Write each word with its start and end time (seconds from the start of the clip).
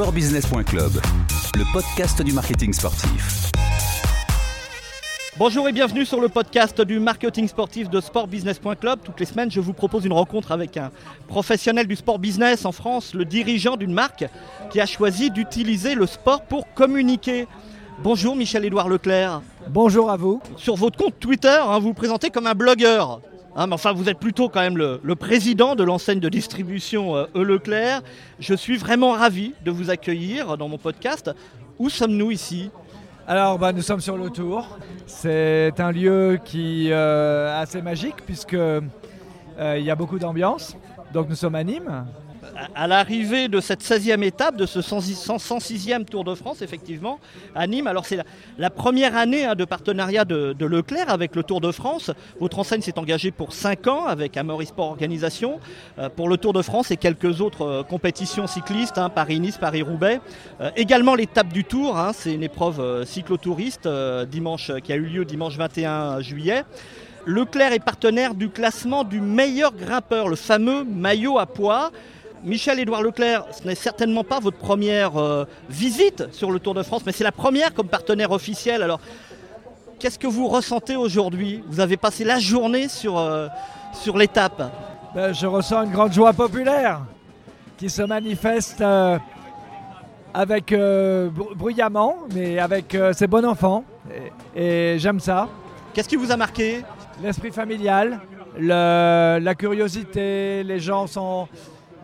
sportbusiness.club, 0.00 0.92
le 1.56 1.72
podcast 1.74 2.22
du 2.22 2.32
marketing 2.32 2.72
sportif. 2.72 3.50
Bonjour 5.36 5.68
et 5.68 5.72
bienvenue 5.72 6.06
sur 6.06 6.22
le 6.22 6.30
podcast 6.30 6.80
du 6.80 6.98
marketing 6.98 7.46
sportif 7.46 7.90
de 7.90 8.00
sportbusiness.club. 8.00 9.00
Toutes 9.04 9.20
les 9.20 9.26
semaines, 9.26 9.50
je 9.50 9.60
vous 9.60 9.74
propose 9.74 10.06
une 10.06 10.14
rencontre 10.14 10.52
avec 10.52 10.78
un 10.78 10.90
professionnel 11.28 11.86
du 11.86 11.96
sport 11.96 12.18
business 12.18 12.64
en 12.64 12.72
France, 12.72 13.12
le 13.12 13.26
dirigeant 13.26 13.76
d'une 13.76 13.92
marque 13.92 14.24
qui 14.70 14.80
a 14.80 14.86
choisi 14.86 15.30
d'utiliser 15.30 15.94
le 15.94 16.06
sport 16.06 16.44
pour 16.44 16.72
communiquer. 16.72 17.46
Bonjour 18.02 18.36
Michel-Édouard 18.36 18.88
Leclerc. 18.88 19.42
Bonjour 19.68 20.10
à 20.10 20.16
vous. 20.16 20.40
Sur 20.56 20.76
votre 20.76 20.96
compte 20.96 21.20
Twitter, 21.20 21.60
hein, 21.60 21.78
vous 21.78 21.88
vous 21.88 21.94
présentez 21.94 22.30
comme 22.30 22.46
un 22.46 22.54
blogueur. 22.54 23.20
Hein, 23.60 23.66
mais 23.66 23.74
enfin, 23.74 23.92
vous 23.92 24.08
êtes 24.08 24.18
plutôt 24.18 24.48
quand 24.48 24.60
même 24.60 24.78
le, 24.78 25.14
président 25.16 25.76
de 25.76 25.84
l'enseigne 25.84 26.18
de 26.18 26.30
distribution 26.30 27.14
euh, 27.14 27.26
E. 27.36 28.00
Je 28.38 28.54
suis 28.54 28.78
vraiment 28.78 29.12
ravi 29.12 29.52
de 29.62 29.70
vous 29.70 29.90
accueillir 29.90 30.56
dans 30.56 30.66
mon 30.66 30.78
podcast. 30.78 31.30
Où 31.78 31.90
sommes-nous 31.90 32.30
ici? 32.30 32.70
Alors, 33.28 33.58
bah, 33.58 33.74
nous 33.74 33.82
sommes 33.82 34.00
sur 34.00 34.16
le 34.16 34.30
Tour. 34.30 34.78
C'est 35.04 35.78
un 35.78 35.92
lieu 35.92 36.40
qui 36.42 36.90
euh, 36.90 37.48
est 37.48 37.60
assez 37.60 37.82
magique 37.82 38.24
puisque 38.24 38.54
euh, 38.54 38.80
il 39.58 39.84
y 39.84 39.90
a 39.90 39.94
beaucoup 39.94 40.18
d'ambiance. 40.18 40.74
Donc, 41.12 41.28
nous 41.28 41.36
sommes 41.36 41.54
à 41.54 41.62
Nîmes 41.62 42.06
à 42.74 42.86
l'arrivée 42.86 43.48
de 43.48 43.60
cette 43.60 43.82
16e 43.82 44.22
étape, 44.22 44.56
de 44.56 44.66
ce 44.66 44.80
106e 44.80 46.04
Tour 46.04 46.24
de 46.24 46.34
France, 46.34 46.62
effectivement, 46.62 47.18
à 47.54 47.66
Nîmes. 47.66 47.86
Alors, 47.86 48.04
c'est 48.06 48.18
la, 48.58 48.70
première 48.70 49.16
année 49.16 49.44
hein, 49.44 49.54
de 49.54 49.64
partenariat 49.64 50.24
de, 50.24 50.54
Leclerc 50.64 51.10
avec 51.10 51.34
le 51.36 51.42
Tour 51.42 51.60
de 51.60 51.72
France. 51.72 52.10
Votre 52.40 52.58
enseigne 52.58 52.82
s'est 52.82 52.98
engagée 52.98 53.30
pour 53.30 53.52
5 53.52 53.86
ans 53.88 54.06
avec 54.06 54.36
Amaury 54.36 54.66
Sport 54.66 54.88
Organisation 54.88 55.60
euh, 55.98 56.08
pour 56.08 56.28
le 56.28 56.36
Tour 56.36 56.52
de 56.52 56.62
France 56.62 56.90
et 56.90 56.96
quelques 56.96 57.40
autres 57.40 57.62
euh, 57.62 57.82
compétitions 57.82 58.46
cyclistes, 58.46 58.98
hein, 58.98 59.08
Paris-Nice, 59.08 59.58
Paris-Roubaix. 59.58 60.20
Euh, 60.60 60.70
également 60.76 61.14
l'étape 61.14 61.52
du 61.52 61.64
Tour, 61.64 61.98
hein, 61.98 62.12
c'est 62.14 62.32
une 62.32 62.42
épreuve 62.42 63.04
cyclotouriste 63.04 63.88
dimanche, 64.30 64.70
qui 64.82 64.92
a 64.92 64.96
eu 64.96 65.06
lieu 65.06 65.24
dimanche 65.24 65.56
21 65.56 66.20
juillet. 66.20 66.64
Leclerc 67.26 67.72
est 67.72 67.84
partenaire 67.84 68.34
du 68.34 68.48
classement 68.48 69.04
du 69.04 69.20
meilleur 69.20 69.74
grimpeur, 69.74 70.28
le 70.28 70.36
fameux 70.36 70.84
maillot 70.84 71.38
à 71.38 71.46
poids. 71.46 71.90
Michel-Édouard 72.42 73.02
Leclerc, 73.02 73.44
ce 73.50 73.66
n'est 73.66 73.74
certainement 73.74 74.24
pas 74.24 74.40
votre 74.40 74.56
première 74.56 75.16
euh, 75.18 75.44
visite 75.68 76.32
sur 76.32 76.50
le 76.50 76.58
Tour 76.58 76.74
de 76.74 76.82
France, 76.82 77.02
mais 77.04 77.12
c'est 77.12 77.24
la 77.24 77.32
première 77.32 77.74
comme 77.74 77.88
partenaire 77.88 78.30
officiel. 78.30 78.82
Alors, 78.82 79.00
qu'est-ce 79.98 80.18
que 80.18 80.26
vous 80.26 80.48
ressentez 80.48 80.96
aujourd'hui? 80.96 81.62
Vous 81.68 81.80
avez 81.80 81.98
passé 81.98 82.24
la 82.24 82.38
journée 82.38 82.88
sur, 82.88 83.18
euh, 83.18 83.48
sur 83.92 84.16
l'étape. 84.16 84.72
Ben, 85.14 85.34
je 85.34 85.46
ressens 85.46 85.82
une 85.82 85.90
grande 85.90 86.12
joie 86.12 86.32
populaire 86.32 87.02
qui 87.76 87.90
se 87.90 88.02
manifeste 88.02 88.80
euh, 88.80 89.18
avec 90.32 90.72
bruyamment, 91.56 92.16
mais 92.34 92.58
avec 92.58 92.96
ses 93.12 93.26
bons 93.26 93.44
enfants. 93.44 93.84
Et, 94.54 94.96
j'aime 94.98 95.18
ça. 95.18 95.48
Qu'est-ce 95.92 96.08
qui 96.08 96.16
vous 96.16 96.30
a 96.30 96.36
marqué? 96.36 96.84
L'esprit 97.20 97.50
familial, 97.50 98.20
la 98.56 99.54
curiosité, 99.56 100.62
les 100.62 100.78
gens 100.78 101.08
sont 101.08 101.48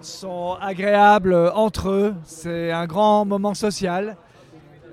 sont 0.01 0.57
agréables 0.61 1.35
entre 1.55 1.91
eux. 1.91 2.15
C'est 2.25 2.73
un 2.73 2.87
grand 2.87 3.25
moment 3.25 3.55
social. 3.55 4.17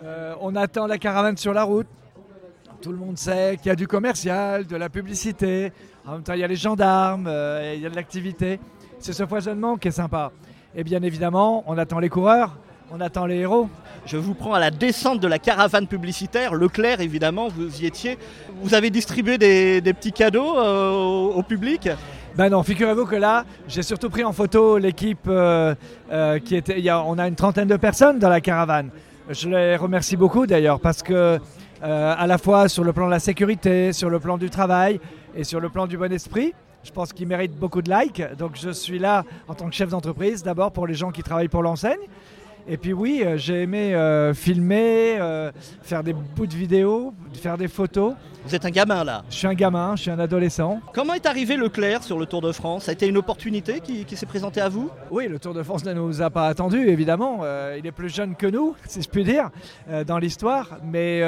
Euh, 0.03 0.35
on 0.41 0.55
attend 0.55 0.87
la 0.87 0.97
caravane 0.97 1.37
sur 1.37 1.53
la 1.53 1.63
route. 1.63 1.87
Tout 2.81 2.91
le 2.91 2.97
monde 2.97 3.17
sait 3.17 3.57
qu'il 3.57 3.67
y 3.67 3.71
a 3.71 3.75
du 3.75 3.87
commercial, 3.87 4.67
de 4.67 4.75
la 4.75 4.89
publicité. 4.89 5.71
En 6.05 6.13
même 6.13 6.23
temps, 6.23 6.33
il 6.33 6.39
y 6.39 6.43
a 6.43 6.47
les 6.47 6.57
gendarmes, 6.57 7.27
euh, 7.27 7.73
il 7.75 7.81
y 7.81 7.85
a 7.85 7.89
de 7.89 7.95
l'activité. 7.95 8.59
C'est 8.99 9.13
ce 9.13 9.25
foisonnement 9.25 9.77
qui 9.77 9.87
est 9.87 9.91
sympa. 9.91 10.31
Et 10.75 10.83
bien 10.83 11.01
évidemment, 11.03 11.63
on 11.67 11.77
attend 11.77 11.99
les 11.99 12.09
coureurs, 12.09 12.57
on 12.91 12.99
attend 12.99 13.25
les 13.25 13.37
héros. 13.37 13.69
Je 14.05 14.17
vous 14.17 14.33
prends 14.33 14.53
à 14.53 14.59
la 14.59 14.71
descente 14.71 15.21
de 15.21 15.27
la 15.27 15.39
caravane 15.39 15.87
publicitaire. 15.87 16.53
Leclerc, 16.53 16.99
évidemment, 16.99 17.47
vous 17.47 17.81
y 17.81 17.85
étiez. 17.85 18.17
Vous 18.61 18.73
avez 18.73 18.89
distribué 18.89 19.37
des, 19.37 19.93
petits 19.93 20.11
cadeaux 20.11 20.57
euh, 20.57 20.91
au 20.91 21.43
public? 21.43 21.89
Ben 22.35 22.49
non, 22.49 22.63
figurez-vous 22.63 23.05
que 23.05 23.15
là, 23.15 23.45
j'ai 23.67 23.83
surtout 23.83 24.09
pris 24.09 24.23
en 24.23 24.33
photo 24.33 24.79
l'équipe 24.79 25.27
euh, 25.27 25.75
euh, 26.11 26.39
qui 26.39 26.55
était. 26.55 26.83
On 26.91 27.19
a 27.19 27.27
une 27.27 27.35
trentaine 27.35 27.67
de 27.67 27.77
personnes 27.77 28.17
dans 28.17 28.29
la 28.29 28.41
caravane. 28.41 28.89
Je 29.29 29.47
les 29.49 29.75
remercie 29.75 30.17
beaucoup 30.17 30.47
d'ailleurs 30.47 30.79
parce 30.79 31.03
que 31.03 31.13
euh, 31.83 32.15
à 32.17 32.25
la 32.25 32.39
fois 32.39 32.69
sur 32.69 32.83
le 32.83 32.91
plan 32.91 33.05
de 33.05 33.11
la 33.11 33.19
sécurité, 33.19 33.93
sur 33.93 34.09
le 34.09 34.19
plan 34.19 34.39
du 34.39 34.49
travail 34.49 34.99
et 35.35 35.43
sur 35.43 35.59
le 35.59 35.69
plan 35.69 35.85
du 35.85 35.95
bon 35.95 36.11
esprit, 36.11 36.55
je 36.83 36.91
pense 36.91 37.13
qu'ils 37.13 37.27
méritent 37.27 37.55
beaucoup 37.55 37.83
de 37.83 37.91
likes. 37.91 38.23
Donc 38.35 38.53
je 38.55 38.71
suis 38.71 38.97
là 38.97 39.23
en 39.47 39.53
tant 39.53 39.69
que 39.69 39.75
chef 39.75 39.89
d'entreprise, 39.89 40.41
d'abord 40.41 40.71
pour 40.71 40.87
les 40.87 40.95
gens 40.95 41.11
qui 41.11 41.21
travaillent 41.21 41.49
pour 41.49 41.61
l'enseigne, 41.61 42.01
et 42.65 42.77
puis 42.77 42.93
oui, 42.93 43.23
euh, 43.25 43.37
j'ai 43.37 43.63
aimé 43.63 43.93
euh, 43.93 44.33
filmer, 44.33 45.17
euh, 45.19 45.51
faire 45.81 46.01
des 46.01 46.13
bouts 46.13 46.47
de 46.47 46.53
vidéo, 46.53 47.13
faire 47.33 47.57
des 47.57 47.67
photos. 47.67 48.13
Vous 48.45 48.55
êtes 48.55 48.65
un 48.65 48.69
gamin 48.69 49.03
là 49.03 49.23
Je 49.29 49.35
suis 49.35 49.47
un 49.47 49.53
gamin, 49.53 49.95
je 49.97 50.03
suis 50.03 50.11
un 50.11 50.19
adolescent. 50.19 50.79
Comment 50.93 51.13
est 51.13 51.25
arrivé 51.25 51.57
Leclerc 51.57 52.03
sur 52.03 52.17
le 52.17 52.25
Tour 52.25 52.41
de 52.41 52.53
France? 52.53 52.85
Ça 52.85 52.91
a 52.91 52.93
été 52.93 53.07
une 53.07 53.17
opportunité 53.17 53.81
qui, 53.81 54.05
s'est 54.15 54.25
présentée 54.25 54.61
à 54.61 54.69
vous? 54.69 54.89
Oui, 55.11 55.27
le 55.27 55.39
Tour 55.39 55.53
de 55.53 55.61
France 55.61 55.83
ne 55.83 55.93
nous 55.93 56.21
a 56.21 56.29
pas 56.29 56.47
attendu, 56.47 56.87
évidemment. 56.87 57.41
il 57.77 57.85
est 57.85 57.91
plus 57.91 58.13
jeune 58.13 58.35
que 58.35 58.47
nous, 58.47 58.75
si 58.87 59.01
je 59.01 59.09
puis 59.09 59.23
dire, 59.23 59.49
dans 60.05 60.17
l'histoire. 60.17 60.77
Mais 60.83 61.21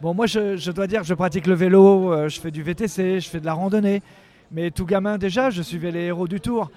bon, 0.00 0.12
moi, 0.12 0.26
je, 0.26 0.56
je, 0.56 0.72
dois 0.72 0.88
dire, 0.88 1.04
je 1.04 1.14
pratique 1.14 1.46
le 1.46 1.54
vélo, 1.54 2.28
je 2.28 2.40
fais 2.40 2.50
du 2.50 2.62
VTC, 2.62 3.20
je 3.20 3.28
fais 3.28 3.40
de 3.40 3.46
la 3.46 3.54
randonnée. 3.54 4.02
Mais 4.50 4.72
tout 4.72 4.84
gamin 4.84 5.18
déjà, 5.18 5.50
je 5.50 5.62
suivais 5.62 5.92
les 5.92 6.06
héros 6.06 6.26
du 6.26 6.40
Tour. 6.40 6.70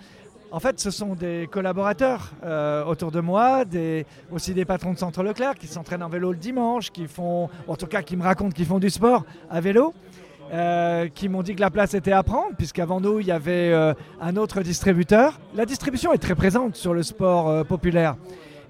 En 0.53 0.59
fait, 0.59 0.79
ce 0.79 0.91
sont 0.91 1.15
des 1.15 1.49
collaborateurs 1.49 2.29
euh, 2.43 2.85
autour 2.85 3.09
de 3.09 3.19
moi, 3.19 3.63
aussi 4.31 4.53
des 4.53 4.65
patrons 4.65 4.93
de 4.93 4.99
Centre 4.99 5.23
Leclerc 5.23 5.55
qui 5.55 5.65
s'entraînent 5.65 6.03
en 6.03 6.09
vélo 6.09 6.31
le 6.31 6.37
dimanche, 6.37 6.91
qui 6.91 7.07
font, 7.07 7.49
en 7.67 7.75
tout 7.75 7.87
cas 7.87 8.03
qui 8.03 8.15
me 8.15 8.21
racontent 8.21 8.51
qu'ils 8.51 8.67
font 8.67 8.77
du 8.77 8.91
sport 8.91 9.25
à 9.49 9.59
vélo. 9.61 9.95
Euh, 10.53 11.07
qui 11.07 11.29
m'ont 11.29 11.41
dit 11.41 11.55
que 11.55 11.61
la 11.61 11.71
place 11.71 11.95
était 11.95 12.11
à 12.11 12.21
prendre, 12.21 12.55
puisqu'avant 12.55 13.01
nous, 13.01 13.19
il 13.19 13.25
y 13.25 13.31
avait 13.31 13.71
euh, 13.71 13.95
un 14.21 14.35
autre 14.35 14.61
distributeur. 14.61 15.39
La 15.55 15.65
distribution 15.65 16.13
est 16.13 16.19
très 16.19 16.35
présente 16.35 16.75
sur 16.75 16.93
le 16.93 17.01
sport 17.01 17.65
populaire. 17.65 18.15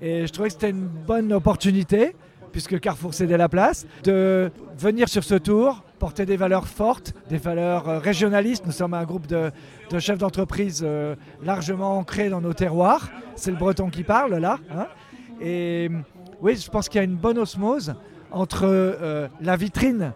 Et 0.02 0.26
je 0.26 0.32
trouvais 0.32 0.48
que 0.48 0.54
c'était 0.54 0.70
une 0.70 0.88
bonne 0.88 1.34
opportunité, 1.34 2.16
puisque 2.54 2.80
Carrefour 2.80 3.14
cédait 3.14 3.36
la 3.36 3.50
place, 3.50 3.86
de 4.04 4.50
venir 4.78 5.10
sur 5.10 5.24
ce 5.26 5.36
tour, 5.36 5.84
porter 6.00 6.26
des 6.26 6.38
valeurs 6.38 6.68
fortes, 6.68 7.14
des 7.30 7.38
valeurs 7.38 7.90
euh, 7.90 8.00
régionalistes. 8.00 8.66
Nous 8.66 8.72
sommes 8.72 8.94
un 8.94 9.04
groupe 9.04 9.28
de, 9.28 9.52
chefs 10.00 10.20
d'entreprise 10.20 10.82
euh, 10.86 11.16
largement 11.44 11.98
ancrés 11.98 12.30
dans 12.30 12.42
nos 12.42 12.54
terroirs. 12.54 13.10
C'est 13.36 13.52
le 13.52 13.58
breton 13.58 13.90
qui 13.90 14.04
parle 14.04 14.36
là. 14.36 14.60
Hein. 14.72 14.88
Et 15.42 15.90
oui, 16.42 16.56
je 16.56 16.70
pense 16.70 16.88
qu'il 16.88 17.00
y 17.00 17.02
a 17.02 17.06
une 17.06 17.16
bonne 17.16 17.40
osmose 17.40 17.96
entre 18.32 18.66
euh, 18.66 19.28
la 19.42 19.56
vitrine 19.56 20.14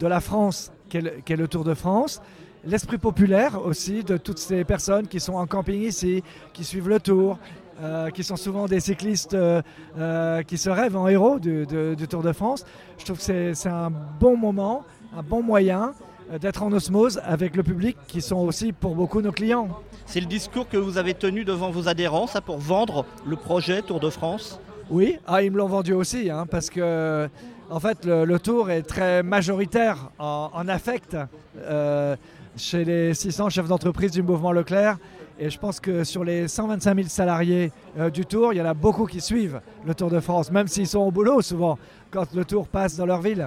de 0.00 0.06
la 0.06 0.20
France, 0.20 0.72
qu'est 0.88 1.02
le, 1.02 1.36
le 1.36 1.48
Tour 1.48 1.64
de 1.64 1.74
France, 1.74 2.22
l'esprit 2.64 2.98
populaire 2.98 3.64
aussi 3.64 4.04
de 4.04 4.16
toutes 4.16 4.38
ces 4.38 4.64
personnes 4.64 5.06
qui 5.06 5.20
sont 5.20 5.34
en 5.34 5.46
camping 5.46 5.82
ici, 5.82 6.22
qui 6.52 6.64
suivent 6.64 6.88
le 6.88 7.00
Tour, 7.00 7.38
euh, 7.80 8.10
qui 8.10 8.22
sont 8.22 8.36
souvent 8.36 8.66
des 8.66 8.80
cyclistes 8.80 9.34
euh, 9.34 9.62
euh, 9.98 10.42
qui 10.42 10.58
se 10.58 10.68
rêvent 10.68 10.96
en 10.96 11.08
héros 11.08 11.38
du, 11.38 11.66
Tour 12.08 12.22
de 12.22 12.32
France. 12.32 12.64
Je 12.98 13.04
trouve 13.04 13.18
que 13.18 13.54
c'est 13.54 13.68
un 13.68 13.90
bon 14.20 14.36
moment, 14.36 14.84
un 15.16 15.22
bon 15.22 15.42
moyen 15.42 15.94
d'être 16.40 16.62
en 16.62 16.72
osmose 16.72 17.20
avec 17.24 17.56
le 17.56 17.62
public 17.62 17.96
qui 18.06 18.20
sont 18.20 18.38
aussi 18.38 18.72
pour 18.72 18.94
beaucoup 18.94 19.20
nos 19.20 19.32
clients. 19.32 19.68
C'est 20.06 20.20
le 20.20 20.26
discours 20.26 20.68
que 20.68 20.76
vous 20.76 20.98
avez 20.98 21.14
tenu 21.14 21.44
devant 21.44 21.70
vos 21.70 21.88
adhérents, 21.88 22.26
ça, 22.26 22.40
pour 22.40 22.58
vendre 22.58 23.04
le 23.26 23.36
projet 23.36 23.82
Tour 23.82 24.00
de 24.00 24.10
France? 24.10 24.60
Oui, 24.90 25.18
ah, 25.26 25.42
ils 25.42 25.50
me 25.50 25.58
l'ont 25.58 25.68
vendu 25.68 25.92
aussi, 25.92 26.30
hein, 26.30 26.46
parce 26.50 26.70
que 26.70 27.28
en 27.70 27.80
fait, 27.80 28.04
le, 28.04 28.38
Tour 28.38 28.70
est 28.70 28.82
très 28.82 29.22
majoritaire 29.22 30.10
en, 30.18 30.50
en 30.52 30.68
affect 30.68 31.16
chez 32.56 32.84
les 32.84 33.14
600 33.14 33.48
chefs 33.50 33.68
d'entreprise 33.68 34.10
du 34.10 34.22
mouvement 34.22 34.52
Leclerc. 34.52 34.98
Et 35.38 35.50
je 35.50 35.58
pense 35.58 35.80
que 35.80 36.04
sur 36.04 36.24
les 36.24 36.46
125 36.46 36.94
000 36.94 37.08
salariés 37.08 37.72
euh, 37.98 38.10
du 38.10 38.26
Tour, 38.26 38.52
il 38.52 38.58
y 38.58 38.62
en 38.62 38.66
a 38.66 38.74
beaucoup 38.74 39.06
qui 39.06 39.20
suivent 39.20 39.60
le 39.84 39.94
Tour 39.94 40.10
de 40.10 40.20
France, 40.20 40.50
même 40.50 40.68
s'ils 40.68 40.86
sont 40.86 41.00
au 41.00 41.10
boulot 41.10 41.40
souvent 41.40 41.78
quand 42.10 42.34
le 42.34 42.44
Tour 42.44 42.68
passe 42.68 42.96
dans 42.96 43.06
leur 43.06 43.22
ville. 43.22 43.46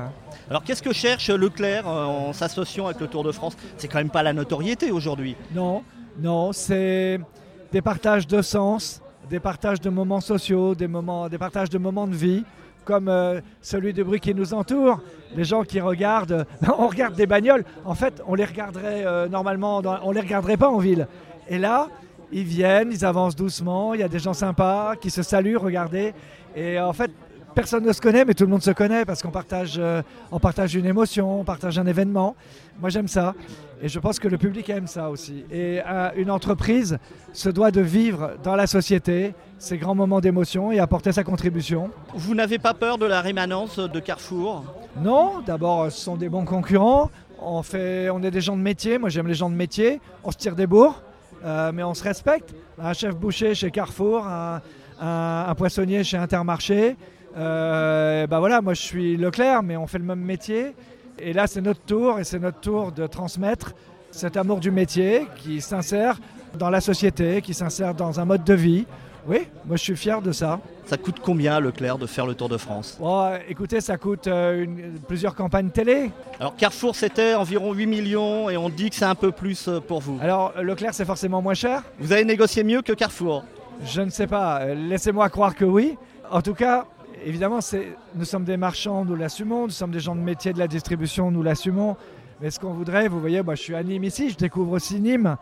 Alors 0.50 0.64
qu'est-ce 0.64 0.82
que 0.82 0.94
cherche 0.94 1.30
Leclerc 1.30 1.88
euh, 1.88 2.06
en 2.06 2.34
s'associant 2.34 2.88
avec 2.88 3.00
le 3.00 3.08
Tour 3.08 3.24
de 3.24 3.32
France? 3.32 3.56
C'est 3.78 3.88
quand 3.88 4.00
même 4.00 4.10
pas 4.10 4.24
la 4.24 4.34
notoriété 4.34 4.92
aujourd'hui. 4.92 5.36
Non, 5.54 5.84
non, 6.20 6.52
c'est 6.54 7.20
des 7.72 7.82
partages 7.82 8.26
de 8.26 8.42
sens, 8.42 9.02
des 9.30 9.40
partages 9.40 9.80
de 9.80 9.90
moments 9.90 10.22
sociaux, 10.22 10.74
des, 10.74 10.88
moments, 10.88 11.30
des 11.30 11.38
partages 11.38 11.70
de 11.70 11.78
moments 11.78 12.08
de 12.08 12.16
vie 12.16 12.44
comme 12.84 13.10
euh, 13.10 13.42
celui 13.62 13.94
de 13.94 14.04
bruit 14.04 14.20
qui 14.20 14.34
nous 14.36 14.54
entoure. 14.54 15.02
Les 15.36 15.44
gens 15.44 15.64
qui 15.64 15.80
regardent, 15.80 16.46
on 16.78 16.88
regarde 16.88 17.16
des 17.16 17.26
bagnoles. 17.26 17.64
En 17.84 17.96
fait, 17.96 18.22
on 18.28 18.36
les 18.36 18.46
regarderait 18.46 19.30
normalement, 19.30 19.82
on 20.04 20.12
les 20.12 20.22
regarderait 20.22 20.58
pas 20.58 20.70
en 20.70 20.78
ville. 20.78 21.08
Et 21.50 21.58
là, 21.58 21.90
ils 22.32 22.44
viennent, 22.44 22.92
ils 22.92 23.06
avancent 23.06 23.36
doucement, 23.36 23.94
il 23.94 24.00
y 24.00 24.04
a 24.04 24.08
des 24.08 24.20
gens 24.20 24.34
sympas 24.34 24.96
qui 24.96 25.10
se 25.10 25.24
saluent, 25.24 25.58
regardez. 25.58 26.14
Et 26.56 26.80
en 26.80 26.94
fait, 26.94 27.12
personne 27.54 27.86
ne 27.86 27.94
se 27.94 28.02
connaît, 28.02 28.26
mais 28.26 28.34
tout 28.34 28.44
le 28.44 28.50
monde 28.50 28.64
se 28.64 28.72
connaît 28.72 29.06
parce 29.06 29.22
qu'on 29.22 29.32
partage, 29.32 29.76
euh, 29.78 30.02
on 30.32 30.40
partage 30.40 30.76
une 30.76 30.86
émotion, 30.86 31.40
on 31.40 31.44
partage 31.44 31.80
un 31.80 31.86
événement. 31.86 32.36
Moi, 32.80 32.90
j'aime 32.90 33.08
ça. 33.08 33.34
Et 33.82 33.88
je 33.88 34.00
pense 34.00 34.20
que 34.20 34.28
le 34.28 34.38
public 34.38 34.70
aime 34.70 34.88
ça 34.88 35.10
aussi. 35.10 35.46
Et 35.52 35.82
euh, 35.86 36.10
une 36.18 36.30
entreprise 36.32 36.98
se 37.34 37.50
doit 37.50 37.72
de 37.72 37.82
vivre 37.82 38.32
dans 38.44 38.56
la 38.56 38.68
société 38.68 39.34
ces 39.58 39.78
grands 39.78 39.96
moments 39.96 40.20
d'émotion 40.20 40.72
et 40.72 40.80
apporter 40.80 41.12
sa 41.12 41.24
contribution. 41.24 41.90
Vous 42.14 42.36
n'avez 42.36 42.60
pas 42.60 42.74
peur 42.74 42.98
de 42.98 43.06
la 43.06 43.22
rémanence 43.22 43.80
de 43.80 44.00
Carrefour? 44.00 44.66
Non, 45.02 45.42
d'abord, 45.46 45.92
ce 45.92 46.00
sont 46.00 46.16
des 46.18 46.30
bons 46.30 46.46
concurrents. 46.46 47.10
On, 47.42 47.64
fait, 47.64 48.10
on 48.10 48.22
est 48.24 48.32
des 48.32 48.42
gens 48.42 48.58
de 48.58 48.62
métier. 48.62 48.98
Moi, 48.98 49.10
j'aime 49.10 49.28
les 49.28 49.34
gens 49.34 49.50
de 49.50 49.56
métier. 49.56 50.02
On 50.24 50.32
se 50.32 50.38
tire 50.38 50.56
des 50.56 50.68
bourres, 50.68 51.02
euh, 51.46 51.72
mais 51.74 51.84
on 51.84 51.94
se 51.94 52.04
respecte. 52.04 52.54
Un 52.80 52.94
chef 52.94 53.16
boucher 53.16 53.56
chez 53.56 53.72
Carrefour, 53.72 54.28
un, 54.28 55.56
poissonnier 55.56 56.04
chez 56.04 56.18
Intermarché. 56.18 56.96
Bah 57.36 58.40
voilà, 58.40 58.62
moi 58.62 58.74
je 58.74 58.82
suis 58.82 59.18
Leclerc, 59.18 59.64
mais 59.64 59.78
on 59.78 59.88
fait 59.88 60.00
le 60.00 60.06
même 60.06 60.22
métier. 60.22 60.74
Et 61.20 61.34
là, 61.34 61.48
c'est 61.48 61.62
notre 61.62 61.82
tour, 61.82 62.20
et 62.20 62.24
c'est 62.24 62.40
notre 62.40 62.60
tour 62.60 62.92
de 62.92 63.08
transmettre 63.08 63.74
cet 64.12 64.38
amour 64.38 64.60
du 64.60 64.72
métier 64.72 65.28
qui 65.38 65.62
s'insère 65.62 66.20
dans 66.56 66.70
la 66.70 66.82
société, 66.82 67.42
qui 67.42 67.54
s'insère 67.54 67.94
dans 67.94 68.20
un 68.20 68.26
mode 68.26 68.44
de 68.44 68.54
vie. 68.54 68.86
Oui, 69.28 69.48
moi 69.66 69.76
je 69.76 69.82
suis 69.82 69.96
fier 69.96 70.22
de 70.22 70.32
ça. 70.32 70.60
Ça 70.86 70.98
coûte 70.98 71.16
combien, 71.20 71.60
Leclerc, 71.60 71.98
de 71.98 72.06
faire 72.06 72.28
le 72.28 72.36
Tour 72.36 72.48
de 72.48 72.58
France? 72.58 73.00
Euh, 73.02 73.40
écoutez, 73.50 73.82
ça 73.82 73.98
coûte 73.98 74.28
euh, 74.28 74.64
une- 74.64 75.00
plusieurs 75.08 75.34
campagnes 75.34 75.70
télé. 75.70 76.12
Alors 76.40 76.56
Carrefour, 76.56 76.96
c'était 76.96 77.34
environ 77.34 77.74
8 77.74 77.88
millions 77.88 78.52
et 78.52 78.58
on 78.58 78.70
dit 78.70 78.92
que 78.92 78.96
c'est 78.96 79.06
un 79.06 79.16
peu 79.16 79.32
plus 79.32 79.68
euh, 79.68 79.80
pour 79.80 80.00
vous. 80.00 80.20
Alors, 80.22 80.54
Leclerc, 80.62 80.94
c'est 80.94 81.06
forcément 81.06 81.42
moins 81.42 81.56
cher 81.56 81.82
Vous 82.00 82.12
avez 82.12 82.24
négocié 82.24 82.64
mieux 82.64 82.84
que 82.84 82.94
Carrefour? 82.94 83.44
Je 83.84 84.02
ne 84.02 84.12
sais 84.12 84.28
pas. 84.28 84.64
Laissez-moi 84.76 85.28
croire 85.30 85.56
que 85.56 85.66
oui. 85.66 85.98
En 86.32 86.44
tout 86.44 86.54
cas, 86.54 86.86
évidemment, 87.26 87.60
nous 88.14 88.26
sommes 88.26 88.44
des 88.46 88.58
marchands, 88.58 89.04
nous 89.06 89.16
l'assumons. 89.16 89.64
Nous 89.64 89.72
sommes 89.72 89.92
des 89.92 90.00
gens 90.00 90.16
de 90.16 90.22
métier 90.22 90.54
de 90.54 90.60
la 90.60 90.68
distribution, 90.68 91.32
nous 91.32 91.42
l'assumons. 91.42 91.98
Mais 92.42 92.52
ce 92.52 92.60
qu'on 92.60 92.74
voudrait, 92.74 93.08
vous 93.08 93.20
voyez, 93.20 93.42
moi, 93.42 93.56
je 93.56 93.62
suis 93.64 93.74
à 93.76 93.82
Nîmes 93.82 94.04
ici, 94.04 94.30
je 94.30 94.36
découvre 94.38 94.74
aussi 94.74 95.00
Nîmes. 95.00 95.36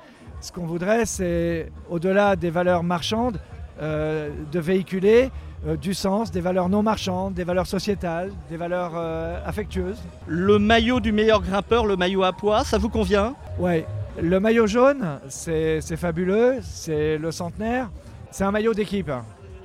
Ce 0.44 0.52
qu'on 0.52 0.66
voudrait, 0.66 1.06
c'est, 1.06 1.72
au-delà 1.90 2.36
des 2.36 2.50
valeurs 2.50 2.84
marchandes, 2.84 3.40
euh, 3.82 4.30
de 4.52 4.60
véhiculer 4.60 5.32
euh, 5.66 5.78
du 5.78 5.94
sens, 5.94 6.32
des 6.32 6.42
valeurs 6.42 6.68
non 6.68 6.84
marchandes, 6.84 7.34
des 7.34 7.46
valeurs 7.46 7.66
sociétales, 7.66 8.30
des 8.50 8.58
valeurs 8.58 8.92
euh, 8.98 9.40
affectueuses. 9.46 10.04
Le 10.28 10.60
maillot 10.60 11.00
du 11.00 11.14
meilleur 11.14 11.42
grimpeur, 11.42 11.86
le 11.86 11.96
maillot 11.96 12.24
à 12.24 12.34
poids, 12.34 12.66
ça 12.66 12.78
vous 12.78 12.90
convient? 12.90 13.36
Ouais, 13.58 13.86
le 14.22 14.38
maillot 14.42 14.68
jaune, 14.68 15.18
c'est 15.30 15.80
c'est 15.80 15.96
fabuleux, 15.96 16.58
c'est 16.62 17.18
le 17.18 17.32
centenaire, 17.32 17.90
c'est 18.30 18.44
un 18.44 18.52
maillot 18.52 18.74
d'équipe. 18.74 19.12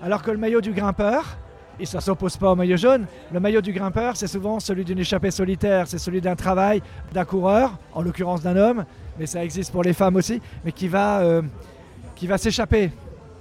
Alors 0.00 0.22
que 0.22 0.30
le 0.30 0.38
maillot 0.38 0.60
du 0.60 0.70
grimpeur, 0.70 1.24
et 1.80 1.86
ça 1.86 2.00
s'oppose 2.00 2.36
pas 2.36 2.52
au 2.52 2.54
maillot 2.54 2.76
jaune, 2.76 3.06
le 3.32 3.40
maillot 3.40 3.62
du 3.62 3.72
grimpeur, 3.72 4.16
c'est 4.16 4.28
souvent 4.28 4.60
celui 4.60 4.84
d'une 4.84 5.00
échappée 5.00 5.32
solitaire, 5.32 5.88
c'est 5.88 5.98
celui 5.98 6.20
d'un 6.20 6.36
travail 6.36 6.82
d'un 7.12 7.24
coureur, 7.24 7.72
en 7.94 8.02
l'occurrence 8.02 8.42
d'un 8.42 8.56
homme, 8.56 8.84
mais 9.18 9.26
ça 9.26 9.44
existe 9.44 9.72
pour 9.72 9.82
les 9.82 9.92
femmes 9.92 10.16
aussi, 10.16 10.40
mais 10.64 10.72
qui 10.72 10.88
va, 10.88 11.20
euh, 11.20 11.42
va 12.22 12.38
s'échapper, 12.38 12.90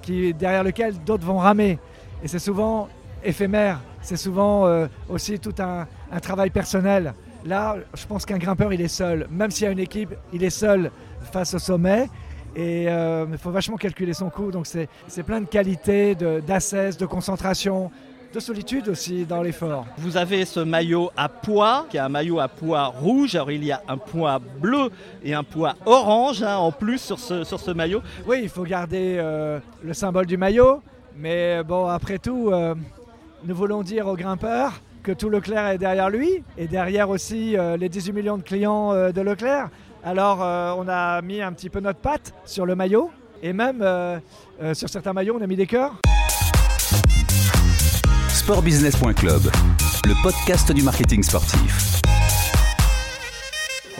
derrière 0.07 0.63
lequel 0.63 0.95
d'autres 1.05 1.25
vont 1.25 1.37
ramer. 1.37 1.79
Et 2.23 2.27
c'est 2.27 2.39
souvent 2.39 2.87
éphémère, 3.23 3.81
c'est 4.01 4.17
souvent 4.17 4.65
euh, 4.65 4.87
aussi 5.09 5.39
tout 5.39 5.55
un, 5.59 5.87
travail 6.19 6.49
personnel. 6.49 7.13
Là, 7.45 7.75
je 7.93 8.05
pense 8.05 8.25
qu'un 8.25 8.37
grimpeur, 8.37 8.73
il 8.73 8.81
est 8.81 8.87
seul. 8.87 9.27
Même 9.29 9.51
s'il 9.51 9.65
y 9.65 9.67
a 9.67 9.71
une 9.71 9.79
équipe, 9.79 10.13
il 10.33 10.43
est 10.43 10.49
seul 10.49 10.91
face 11.31 11.53
au 11.53 11.59
sommet. 11.59 12.09
Et 12.55 12.85
euh, 12.87 13.25
il 13.31 13.37
faut 13.37 13.51
vachement 13.51 13.77
calculer 13.77 14.13
son 14.13 14.29
coup. 14.29 14.51
Donc 14.51 14.65
c'est 14.65 15.23
plein 15.23 15.41
de 15.41 15.45
qualités, 15.45 16.15
d'assesse, 16.15 16.97
de, 16.97 17.05
concentration, 17.05 17.91
de 18.33 18.39
solitude 18.39 18.89
aussi 18.89 19.25
dans 19.25 19.41
l'effort. 19.41 19.85
Vous 19.97 20.17
avez 20.17 20.45
ce 20.45 20.59
maillot 20.59 21.11
à 21.15 21.29
poids, 21.29 21.85
qui 21.89 21.97
est 21.97 22.01
un 22.01 22.09
maillot 22.09 22.39
à 22.39 22.47
poids 22.47 22.85
rouge. 22.87 23.35
Alors 23.35 23.51
il 23.51 23.63
y 23.63 23.71
a 23.71 23.81
un 23.87 23.97
poids 23.97 24.39
bleu 24.39 24.89
et 25.23 25.33
un 25.33 25.43
poids 25.43 25.75
orange 25.85 26.43
hein, 26.43 26.57
en 26.57 26.71
plus 26.71 26.99
sur 26.99 27.19
ce, 27.19 27.43
sur 27.43 27.59
ce 27.59 27.71
maillot. 27.71 28.01
Oui, 28.25 28.39
il 28.43 28.49
faut 28.49 28.63
garder 28.63 29.17
euh, 29.17 29.59
le 29.83 29.93
symbole 29.93 30.25
du 30.25 30.37
maillot. 30.37 30.81
Mais 31.17 31.63
bon, 31.63 31.87
après 31.87 32.19
tout, 32.19 32.51
euh, 32.51 32.75
nous 33.43 33.55
voulons 33.55 33.81
dire 33.81 34.07
aux 34.07 34.15
grimpeurs 34.15 34.73
que 35.01 35.11
tout 35.11 35.29
Leclerc 35.29 35.67
est 35.69 35.77
derrière 35.77 36.09
lui 36.09 36.43
et 36.57 36.67
derrière 36.67 37.09
aussi 37.09 37.57
euh, 37.57 37.75
les 37.75 37.89
18 37.89 38.13
millions 38.13 38.37
de 38.37 38.43
clients 38.43 38.93
euh, 38.93 39.11
de 39.11 39.21
Leclerc. 39.21 39.69
Alors 40.03 40.39
on 40.39 40.87
a 40.87 41.21
mis 41.21 41.41
un 41.41 41.51
petit 41.51 41.69
peu 41.69 41.81
notre 41.81 41.99
patte 41.99 42.33
sur 42.45 42.65
le 42.65 42.75
maillot 42.75 43.11
et 43.41 43.51
même 43.51 43.83
sur 44.73 44.87
certains 44.87 45.11
maillots 45.11 45.35
on 45.37 45.43
a 45.43 45.47
mis 45.47 45.57
des 45.57 45.67
cœurs. 45.67 45.99
Sportbusiness.club, 48.47 49.41
le 50.05 50.23
podcast 50.23 50.71
du 50.71 50.81
marketing 50.81 51.21
sportif. 51.21 52.01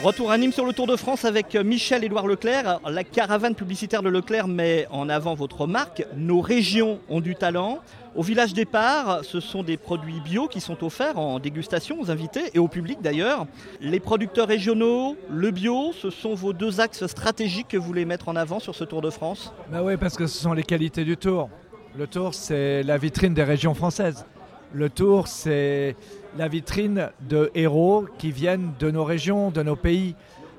Retour 0.02 0.30
à 0.30 0.38
Nîmes 0.38 0.52
sur 0.52 0.64
le 0.64 0.72
Tour 0.72 0.86
de 0.86 0.96
France 0.96 1.26
avec 1.26 1.54
Michel-Édouard 1.54 2.26
Leclerc. 2.26 2.66
Alors, 2.66 2.88
La 2.88 3.04
caravane 3.04 3.54
publicitaire 3.54 4.02
de 4.02 4.08
Leclerc 4.08 4.48
met 4.48 4.86
en 4.90 5.10
avant 5.10 5.34
votre 5.34 5.66
marque. 5.66 6.06
Nos 6.16 6.40
régions 6.40 6.98
ont 7.10 7.20
du 7.20 7.34
talent. 7.34 7.80
Au 8.16 8.22
village 8.22 8.54
départ, 8.54 9.20
ce 9.22 9.38
sont 9.38 9.62
des 9.62 9.76
produits 9.76 10.22
bio 10.22 10.48
qui 10.48 10.62
sont 10.62 10.82
offerts 10.82 11.18
en 11.18 11.40
dégustation 11.40 12.00
aux 12.00 12.10
invités 12.10 12.44
et 12.54 12.58
au 12.58 12.68
public 12.68 13.02
d'ailleurs. 13.02 13.46
Les 13.82 14.00
producteurs 14.00 14.48
régionaux, 14.48 15.18
le 15.28 15.50
bio, 15.50 15.92
ce 15.92 16.08
sont 16.08 16.34
vos 16.34 16.54
deux 16.54 16.80
axes 16.80 17.06
stratégiques 17.06 17.68
que 17.68 17.76
vous 17.76 17.84
voulez 17.84 18.06
mettre 18.06 18.30
en 18.30 18.36
avant 18.36 18.60
sur 18.60 18.74
ce 18.74 18.84
Tour 18.84 19.02
de 19.02 19.10
France? 19.10 19.52
Bah 19.70 19.82
oui, 19.82 19.98
parce 19.98 20.16
que 20.16 20.26
ce 20.26 20.40
sont 20.40 20.54
les 20.54 20.62
qualités 20.62 21.04
du 21.04 21.18
Tour. 21.18 21.50
Le 21.98 22.06
Tour, 22.06 22.32
c'est 22.32 22.82
la 22.82 22.96
vitrine 22.96 23.34
des 23.34 23.44
régions 23.44 23.74
françaises. 23.74 24.24
Le 24.72 24.90
Tour, 24.90 25.28
c'est 25.28 25.96
la 26.36 26.46
vitrine 26.46 27.10
de 27.22 27.50
héros 27.54 28.06
qui 28.18 28.32
viennent 28.32 28.72
de 28.78 28.90
nos 28.90 29.04
régions, 29.04 29.50
de 29.50 29.62
nos 29.62 29.76
pays. 29.76 30.14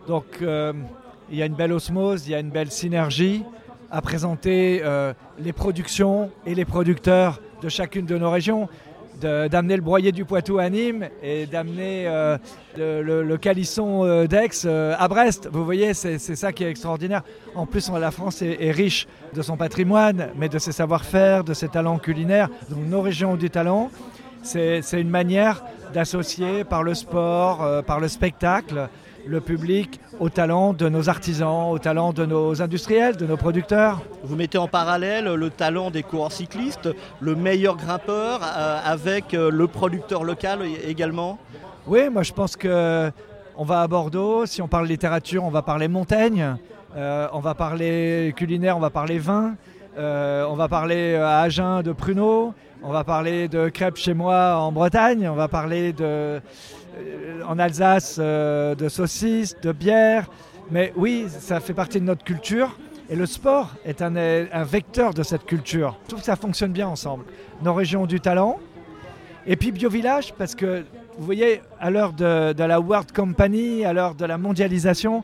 Donc, 0.07 0.25
euh, 0.41 0.73
il 1.29 1.37
y 1.37 1.43
a 1.43 1.45
une 1.45 1.53
belle 1.53 1.73
osmose, 1.73 2.27
il 2.27 2.31
y 2.31 2.35
a 2.35 2.39
une 2.39 2.49
belle 2.49 2.71
synergie 2.71 3.43
à 3.91 4.01
présenter 4.01 4.81
euh, 4.83 5.13
les 5.37 5.53
productions 5.53 6.31
et 6.45 6.55
les 6.55 6.65
producteurs 6.65 7.39
de 7.61 7.69
chacune 7.69 8.07
de 8.07 8.17
nos 8.17 8.31
régions. 8.31 8.67
D'amener 9.21 9.75
le 9.75 9.81
broyer 9.81 10.11
du 10.11 10.23
Poitou 10.23 10.59
à 10.59 10.69
Nîmes 10.69 11.09
et 11.21 11.45
d'amener 11.45 12.07
euh, 12.07 12.37
le, 12.77 13.37
calisson 13.37 14.05
euh, 14.05 14.27
d'Aix 14.27 14.49
euh, 14.65 14.95
à 14.97 15.07
Brest. 15.07 15.49
Vous 15.51 15.65
voyez, 15.65 15.93
c'est 15.93 16.17
ça 16.17 16.53
qui 16.53 16.63
est 16.63 16.69
extraordinaire. 16.69 17.23
En 17.55 17.65
plus, 17.65 17.89
la 17.91 18.11
France 18.11 18.41
est, 18.41 18.71
riche 18.71 19.07
de 19.33 19.41
son 19.41 19.57
patrimoine, 19.57 20.29
mais 20.37 20.47
de 20.47 20.57
ses 20.59 20.71
savoir-faire, 20.71 21.43
de 21.43 21.53
ses 21.53 21.67
talents 21.67 21.97
culinaires. 21.97 22.49
Donc 22.69 22.85
nos 22.87 23.01
régions 23.01 23.33
ont 23.33 23.37
du 23.37 23.49
talent. 23.49 23.91
C'est 24.41 24.81
une 24.93 25.09
manière 25.09 25.63
d'associer 25.93 26.63
par 26.63 26.83
le 26.83 26.93
sport, 26.93 27.83
par 27.85 27.99
le 27.99 28.07
spectacle, 28.07 28.87
le 29.25 29.41
public 29.41 29.99
au 30.19 30.29
talent 30.29 30.73
de 30.73 30.89
nos 30.89 31.09
artisans, 31.09 31.71
au 31.71 31.79
talent 31.79 32.13
de 32.13 32.25
nos 32.25 32.61
industriels, 32.61 33.15
de 33.17 33.25
nos 33.25 33.37
producteurs. 33.37 34.01
Vous 34.23 34.35
mettez 34.35 34.57
en 34.57 34.67
parallèle 34.67 35.25
le 35.25 35.49
talent 35.49 35.91
des 35.91 36.03
coureurs 36.03 36.31
cyclistes, 36.31 36.89
le 37.19 37.35
meilleur 37.35 37.77
grimpeur 37.77 38.41
euh, 38.43 38.79
avec 38.83 39.33
euh, 39.33 39.49
le 39.51 39.67
producteur 39.67 40.23
local 40.23 40.61
également? 40.85 41.37
Oui, 41.87 42.09
moi 42.09 42.23
je 42.23 42.33
pense 42.33 42.55
que 42.55 43.11
on 43.61 43.65
va 43.65 43.81
à 43.81 43.87
Bordeaux, 43.87 44.45
si 44.45 44.61
on 44.61 44.69
parle 44.69 44.87
littérature, 44.87 45.43
on 45.43 45.49
va 45.49 45.61
parler 45.61 45.89
montagne, 45.89 46.55
euh, 46.95 47.27
on 47.33 47.39
va 47.39 47.55
parler 47.55 48.33
culinaire, 48.35 48.77
on 48.77 48.79
va 48.79 48.89
parler 48.89 49.19
vin, 49.19 49.55
euh, 49.97 50.45
on 50.49 50.55
va 50.55 50.69
parler 50.69 51.15
à 51.15 51.41
Agen 51.41 51.81
de 51.81 51.91
pruneaux, 51.91 52.53
on 52.83 52.91
va 52.91 53.03
parler 53.03 53.49
de 53.49 53.67
crêpes 53.67 53.97
chez 53.97 54.13
moi 54.13 54.55
en 54.55 54.71
Bretagne, 54.71 55.27
on 55.27 55.35
va 55.35 55.49
parler 55.49 55.91
de, 55.91 56.39
en 57.47 57.57
Alsace 57.59 58.17
euh, 58.19 58.75
de 58.75 58.89
saucisses, 58.89 59.55
de 59.61 59.71
bière. 59.71 60.29
Mais 60.71 60.93
oui, 60.95 61.25
ça 61.29 61.59
fait 61.59 61.73
partie 61.73 61.99
de 61.99 62.05
notre 62.05 62.23
culture. 62.23 62.77
Et 63.09 63.15
le 63.15 63.25
sport 63.25 63.71
est 63.85 64.03
un, 64.03 64.63
vecteur 64.63 65.15
de 65.15 65.23
cette 65.23 65.45
culture. 65.45 65.97
Je 66.03 66.09
trouve 66.09 66.19
que 66.19 66.25
ça 66.25 66.35
fonctionne 66.35 66.71
bien 66.71 66.87
ensemble. 66.87 67.25
Nos 67.63 67.73
régions 67.73 68.05
du 68.05 68.19
talent. 68.19 68.59
Et 69.47 69.55
puis 69.55 69.71
Biovillage, 69.71 70.33
parce 70.33 70.53
que 70.53 70.83
vous 71.17 71.25
voyez, 71.25 71.61
à 71.79 71.89
l'heure 71.89 72.13
de 72.13 72.63
la 72.63 72.79
World 72.79 73.11
Company, 73.11 73.83
à 73.83 73.93
l'heure 73.93 74.13
de 74.13 74.25
la 74.25 74.37
mondialisation, 74.37 75.23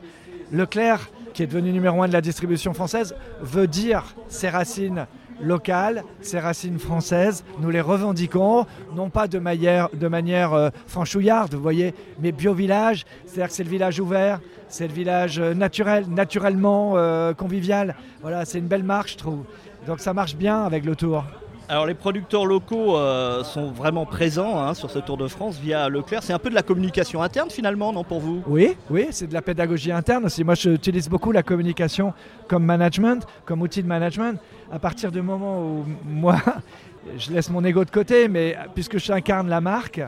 Leclerc, 0.50 1.10
qui 1.32 1.44
est 1.44 1.46
devenu 1.46 1.70
numéro 1.70 2.02
un 2.02 2.08
de 2.08 2.12
la 2.12 2.20
distribution 2.20 2.74
française, 2.74 3.14
veut 3.40 3.68
dire 3.68 4.16
ses 4.26 4.48
racines 4.48 5.06
locales, 5.40 6.04
ses 6.20 6.38
racines 6.38 6.78
françaises. 6.78 7.44
Nous 7.60 7.70
les 7.70 7.80
revendiquons, 7.80 8.66
non 8.94 9.10
pas 9.10 9.28
de 9.28 9.38
manière, 9.38 10.52
euh, 10.54 10.70
franchouillarde, 10.86 11.54
vous 11.54 11.62
voyez, 11.62 11.94
mais 12.20 12.32
bio-village, 12.32 13.04
c'est-à-dire 13.26 13.48
que 13.48 13.54
c'est 13.54 13.64
le 13.64 13.70
village 13.70 14.00
ouvert, 14.00 14.40
c'est 14.68 14.88
le 14.88 14.94
village 14.94 15.38
euh, 15.38 15.54
naturel, 15.54 16.06
naturellement 16.08 16.94
euh, 16.96 17.34
convivial. 17.34 17.94
Voilà, 18.22 18.44
c'est 18.44 18.58
une 18.58 18.68
belle 18.68 18.84
marque, 18.84 19.10
je 19.10 19.16
trouve. 19.16 19.44
Donc 19.86 20.00
ça 20.00 20.12
marche 20.12 20.36
bien 20.36 20.64
avec 20.64 20.84
le 20.84 20.96
tour. 20.96 21.24
Alors 21.68 21.84
les 21.84 21.94
producteurs 21.94 22.46
locaux 22.46 22.96
euh, 22.96 23.42
sont 23.42 23.72
vraiment 23.72 24.06
présents 24.06 24.62
hein, 24.62 24.72
sur 24.74 24.88
ce 24.88 25.00
Tour 25.00 25.16
de 25.16 25.26
France 25.26 25.58
via 25.58 25.88
Leclerc. 25.88 26.22
C'est 26.22 26.32
un 26.32 26.38
peu 26.38 26.48
de 26.48 26.54
la 26.54 26.62
communication 26.62 27.22
interne 27.22 27.50
finalement, 27.50 27.92
non 27.92 28.04
pour 28.04 28.20
vous? 28.20 28.40
Oui, 28.46 28.76
oui, 28.88 29.08
c'est 29.10 29.26
de 29.26 29.34
la 29.34 29.42
pédagogie 29.42 29.90
interne 29.90 30.26
aussi. 30.26 30.44
Moi, 30.44 30.54
j'utilise 30.54 31.08
beaucoup 31.08 31.32
la 31.32 31.42
communication 31.42 32.14
comme 32.46 32.64
management, 32.64 33.26
comme 33.44 33.62
outil 33.62 33.82
de 33.82 33.88
management. 33.88 34.40
À 34.70 34.78
partir 34.78 35.10
du 35.10 35.20
moment 35.22 35.60
où 35.60 35.84
moi, 36.04 36.36
je 37.18 37.32
laisse 37.32 37.50
mon 37.50 37.64
ego 37.64 37.84
de 37.84 37.90
côté, 37.90 38.28
mais 38.28 38.56
puisque 38.76 38.98
j'incarne 38.98 39.48
la 39.48 39.60
marque, 39.60 40.00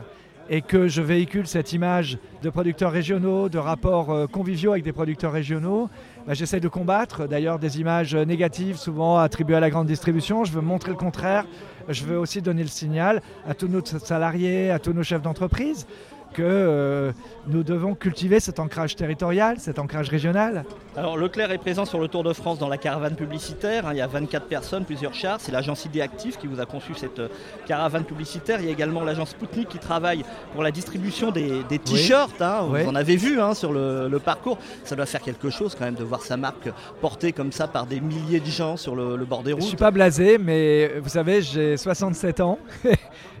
et 0.49 0.61
que 0.61 0.87
je 0.87 1.01
véhicule 1.01 1.47
cette 1.47 1.73
image 1.73 2.17
de 2.41 2.49
producteurs 2.49 2.91
régionaux, 2.91 3.49
de 3.49 3.59
rapports 3.59 4.09
euh, 4.09 4.27
conviviaux 4.27 4.71
avec 4.71 4.83
des 4.83 4.91
producteurs 4.91 5.31
régionaux, 5.31 5.89
bah, 6.25 6.33
j'essaie 6.33 6.59
de 6.59 6.67
combattre 6.67 7.27
d'ailleurs 7.27 7.59
des 7.59 7.79
images 7.79 8.15
négatives 8.15 8.77
souvent 8.77 9.17
attribuées 9.17 9.55
à 9.55 9.59
la 9.59 9.69
grande 9.69 9.87
distribution. 9.87 10.43
Je 10.43 10.51
veux 10.51 10.61
montrer 10.61 10.91
le 10.91 10.97
contraire. 10.97 11.45
Je 11.87 12.03
veux 12.03 12.17
aussi 12.17 12.41
donner 12.41 12.63
le 12.63 12.69
signal 12.69 13.21
à 13.47 13.53
tous 13.53 13.67
nos 13.67 13.83
salariés, 13.83 14.71
à 14.71 14.79
tous 14.79 14.93
nos 14.93 15.03
chefs 15.03 15.21
d'entreprise 15.21 15.87
que 16.33 16.41
euh, 16.41 17.11
nous 17.47 17.63
devons 17.63 17.95
cultiver 17.95 18.39
cet 18.39 18.59
ancrage 18.59 18.95
territorial, 18.95 19.59
cet 19.59 19.79
ancrage 19.79 20.09
régional. 20.09 20.65
Alors 20.95 21.17
Leclerc 21.17 21.51
est 21.51 21.57
présent 21.57 21.85
sur 21.85 21.99
le 21.99 22.07
Tour 22.07 22.23
de 22.23 22.33
France 22.33 22.59
dans 22.59 22.67
la 22.67 22.77
caravane 22.77 23.15
publicitaire. 23.15 23.87
Hein. 23.87 23.91
il 23.93 23.97
y 23.97 24.01
a 24.01 24.07
24 24.07 24.45
personnes, 24.47 24.85
plusieurs 24.85 25.13
chars. 25.13 25.39
C'est 25.39 25.51
l'agence 25.51 25.85
ID 25.85 26.01
Active 26.01 26.37
qui 26.37 26.47
vous 26.47 26.59
a 26.59 26.65
conçu 26.65 26.93
cette 26.95 27.19
euh, 27.19 27.27
caravane 27.67 28.03
publicitaire. 28.03 28.59
Il 28.59 28.65
y 28.65 28.69
a 28.69 28.71
également 28.71 29.03
l'agence 29.03 29.29
Spoutnik 29.31 29.69
qui 29.69 29.79
travaille 29.79 30.23
pour 30.53 30.63
la 30.63 30.71
distribution 30.71 31.31
des, 31.31 31.63
t-shirts. 31.83 32.41
Hein. 32.41 32.67
vous 32.69 32.89
en 32.89 32.95
avez 32.95 33.15
vu 33.15 33.39
hein, 33.39 33.53
sur 33.53 33.71
le, 33.71 34.19
parcours. 34.23 34.57
Ça 34.83 34.95
doit 34.95 35.05
faire 35.05 35.21
quelque 35.21 35.49
chose 35.49 35.75
quand 35.77 35.85
même 35.85 35.95
de 35.95 36.03
voir 36.03 36.21
sa 36.21 36.37
marque 36.37 36.69
portée 37.01 37.31
comme 37.31 37.51
ça 37.51 37.67
par 37.67 37.85
des 37.85 38.01
milliers 38.01 38.39
de 38.39 38.45
gens 38.45 38.75
sur 38.75 38.95
le, 38.95 39.15
le 39.15 39.25
bord 39.25 39.43
des 39.43 39.53
routes. 39.53 39.61
Je 39.61 39.65
ne 39.65 39.69
suis 39.69 39.77
pas 39.77 39.91
blasé, 39.91 40.37
mais 40.37 40.99
vous 40.99 41.09
savez, 41.09 41.41
j'ai 41.41 41.77
67 41.77 42.41
ans. 42.41 42.59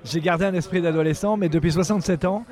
j'ai 0.03 0.21
gardé 0.21 0.45
un 0.45 0.53
esprit 0.53 0.81
d'adolescent, 0.81 1.37
mais 1.37 1.49
depuis 1.49 1.71
67 1.71 2.25
ans, 2.25 2.45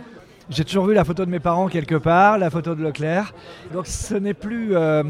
j'ai 0.50 0.64
toujours 0.64 0.86
vu 0.86 0.94
la 0.94 1.04
photo 1.04 1.26
de 1.26 1.30
mes 1.30 1.40
parents 1.40 1.68
quelque 1.68 1.96
part, 1.96 2.38
la 2.38 2.50
photo 2.50 2.74
de 2.76 2.82
Leclerc. 2.82 3.34
Donc 3.74 3.86
ce 3.88 4.16
n'est 4.16 4.34
plus 4.34 4.76
euh, 4.76 5.04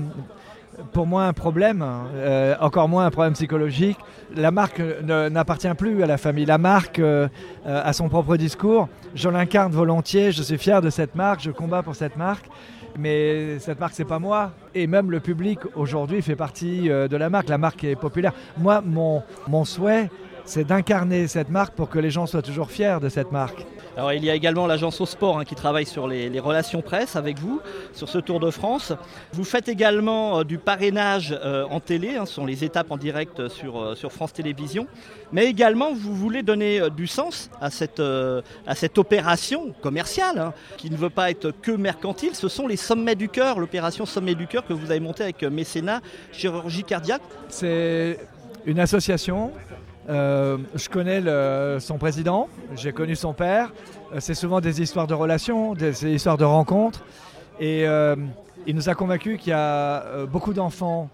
pour 0.94 1.06
moi 1.06 1.26
un 1.26 1.34
problème, 1.34 1.86
euh, 2.16 2.56
encore 2.60 2.90
moins 2.90 3.06
un 3.06 3.12
problème 3.12 3.34
psychologique. 3.34 3.98
La 4.36 4.52
marque 4.52 4.82
n'appartient 5.04 5.74
plus 5.78 6.04
à 6.04 6.08
la 6.08 6.18
famille. 6.18 6.46
La 6.46 6.58
marque 6.58 7.00
euh, 7.00 7.28
a 7.66 7.94
son 7.94 8.10
propre 8.10 8.36
discours. 8.36 8.90
Je 9.14 9.30
l'incarne 9.30 9.72
volontiers, 9.72 10.32
je 10.32 10.42
suis 10.42 10.58
fier 10.58 10.82
de 10.82 10.90
cette 10.90 11.16
marque, 11.16 11.42
je 11.42 11.52
combats 11.52 11.84
pour 11.84 11.96
cette 11.96 12.18
marque. 12.18 12.46
Mais 12.98 13.60
cette 13.60 13.80
marque, 13.80 13.94
c'est 13.94 14.06
pas 14.06 14.18
moi. 14.18 14.54
Et 14.74 14.88
même 14.88 15.12
le 15.12 15.20
public 15.20 15.60
aujourd'hui 15.76 16.24
fait 16.24 16.36
partie 16.36 16.90
de 16.90 17.16
la 17.16 17.30
marque. 17.30 17.48
La 17.48 17.60
marque 17.60 17.84
est 17.84 17.96
populaire. 17.96 18.34
Moi, 18.58 18.82
mon, 18.84 19.22
mon 19.48 19.66
souhait, 19.66 20.10
c'est 20.48 20.64
d'incarner 20.64 21.28
cette 21.28 21.50
marque 21.50 21.76
pour 21.76 21.90
que 21.90 22.00
les 22.00 22.10
gens 22.10 22.26
soient 22.26 22.42
toujours 22.42 22.72
fiers 22.72 22.98
de 23.02 23.10
cette 23.10 23.32
marque. 23.32 23.66
Alors 23.98 24.14
il 24.14 24.24
y 24.24 24.30
a 24.30 24.36
également 24.36 24.66
l'agence 24.66 25.02
au 25.02 25.06
sport 25.06 25.40
hein, 25.40 25.44
qui 25.44 25.56
travaille 25.56 25.86
sur 25.86 26.08
les, 26.08 26.40
relations 26.40 26.82
presse 26.82 27.16
avec 27.16 27.40
vous 27.40 27.60
sur 27.94 28.08
ce 28.08 28.18
Tour 28.20 28.40
de 28.40 28.50
France. 28.50 28.94
Vous 29.34 29.44
faites 29.44 29.68
également 29.68 30.40
euh, 30.40 30.44
du 30.44 30.58
parrainage 30.58 31.38
euh, 31.44 31.66
en 31.70 31.80
télé, 31.80 32.16
hein, 32.16 32.26
ce 32.26 32.36
sont 32.36 32.46
les 32.46 32.64
étapes 32.64 32.92
en 32.92 32.98
direct 32.98 33.50
sur, 33.50 33.82
euh, 33.82 33.96
sur 33.96 34.12
France 34.14 34.34
Télévisions. 34.34 34.88
Mais 35.34 35.48
également 35.48 35.94
vous 35.94 36.16
voulez 36.16 36.44
donner 36.44 36.90
du 36.96 37.08
sens 37.08 37.50
à 37.60 37.70
cette, 37.70 38.00
à 38.00 38.76
cette 38.76 38.98
opération 38.98 39.74
commerciale 39.82 40.40
hein, 40.40 40.54
qui 40.78 40.90
ne 40.90 40.96
veut 40.96 41.10
pas 41.10 41.30
être 41.30 41.52
que 41.52 41.72
mercantile. 41.72 42.36
Ce 42.36 42.48
sont 42.48 42.68
les 42.68 42.78
sommets 42.78 43.16
du 43.16 43.28
cœur, 43.28 43.60
l'opération 43.60 44.06
Sommet 44.06 44.36
du 44.36 44.48
cœur 44.48 44.66
que 44.66 44.74
vous 44.74 44.92
avez 44.92 45.02
montée 45.02 45.24
avec 45.24 45.44
Mécénat 45.44 46.00
Chirurgie 46.32 46.84
Cardiaque. 46.84 47.22
C'est 47.50 48.20
une 48.66 48.80
association 48.80 49.52
euh, 50.10 50.58
je 50.76 50.88
connais 50.90 51.22
son 51.80 51.98
président, 51.98 52.48
j'ai 52.76 52.92
connu 52.92 53.16
son 53.16 53.34
père. 53.34 53.74
Euh, 54.14 54.18
c'est 54.20 54.36
souvent 54.36 54.62
des 54.62 54.82
histoires 54.82 55.08
de 55.08 55.14
relations, 55.14 55.74
des, 55.74 56.06
histoires 56.06 56.38
de 56.38 56.46
rencontres. 56.46 57.04
Et 57.60 57.88
euh, 57.88 58.16
il 58.66 58.76
nous 58.76 58.90
a 58.90 58.96
convaincus 58.96 59.40
qu'il 59.40 59.50
y 59.50 59.54
a 59.54 60.26
beaucoup 60.26 60.54
d'enfants 60.54 61.10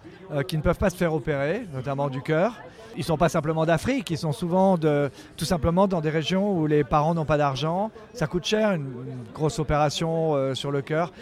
qui 0.48 0.58
ne 0.58 0.64
peuvent 0.64 0.78
pas 0.78 0.90
se 0.90 0.96
faire 0.96 1.14
opérer, 1.14 1.68
notamment 1.74 2.10
du 2.10 2.22
cœur. 2.22 2.56
Ils 2.96 3.00
ne 3.00 3.06
sont 3.06 3.18
pas 3.18 3.30
simplement 3.30 3.66
d'Afrique, 3.66 4.10
ils 4.10 4.18
sont 4.18 4.32
souvent 4.32 4.78
tout 4.78 5.46
simplement 5.46 5.88
dans 5.88 6.02
des 6.02 6.10
régions 6.10 6.58
où 6.58 6.66
les 6.66 6.84
parents 6.84 7.14
n'ont 7.14 7.26
pas 7.26 7.38
d'argent. 7.38 7.92
Ça 8.14 8.26
coûte 8.26 8.46
cher, 8.46 8.72
une, 8.72 8.90
grosse 9.36 9.60
opération 9.60 10.56
sur 10.56 10.72
le 10.72 10.82
cœur. 10.82 11.14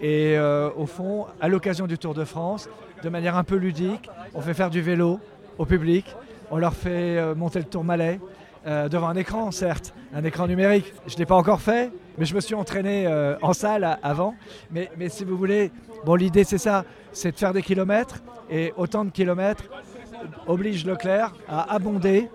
Et 0.00 0.38
au 0.38 0.86
fond, 0.86 1.26
à 1.40 1.48
l'occasion 1.48 1.88
du 1.88 1.98
Tour 1.98 2.14
de 2.14 2.24
France, 2.24 2.68
de 3.02 3.08
manière 3.08 3.36
un 3.36 3.44
peu 3.44 3.56
ludique, 3.56 4.08
on 4.34 4.40
fait 4.40 4.54
faire 4.54 4.70
du 4.70 4.80
vélo 4.80 5.18
au 5.58 5.66
public 5.66 6.04
on 6.50 6.58
leur 6.58 6.74
fait 6.74 7.16
euh, 7.16 7.34
monter 7.34 7.60
le 7.60 7.64
Tourmalet 7.64 8.20
euh, 8.66 8.88
devant 8.88 9.08
un 9.08 9.16
écran, 9.16 9.50
certes, 9.50 9.94
un 10.14 10.24
écran 10.24 10.46
numérique. 10.46 10.92
Je 11.06 11.14
ne 11.14 11.18
l'ai 11.20 11.26
pas 11.26 11.36
encore 11.36 11.60
fait, 11.60 11.90
mais 12.18 12.26
je 12.26 12.34
me 12.34 12.40
suis 12.40 12.54
entraîné 12.54 13.06
euh, 13.06 13.36
en 13.40 13.52
salle 13.52 13.98
avant. 14.02 14.34
Mais, 14.70 14.90
si 15.08 15.24
vous 15.24 15.36
voulez, 15.36 15.70
bon, 16.04 16.14
l'idée 16.16 16.44
c'est 16.44 16.58
ça, 16.58 16.84
c'est 17.12 17.32
de 17.32 17.38
faire 17.38 17.52
des 17.52 17.62
kilomètres. 17.62 18.22
Et 18.50 18.72
autant 18.76 19.04
de 19.04 19.10
kilomètres 19.10 19.64
oblige 20.46 20.84
Leclerc 20.84 21.32
à 21.48 21.72
abonder, 21.72 22.28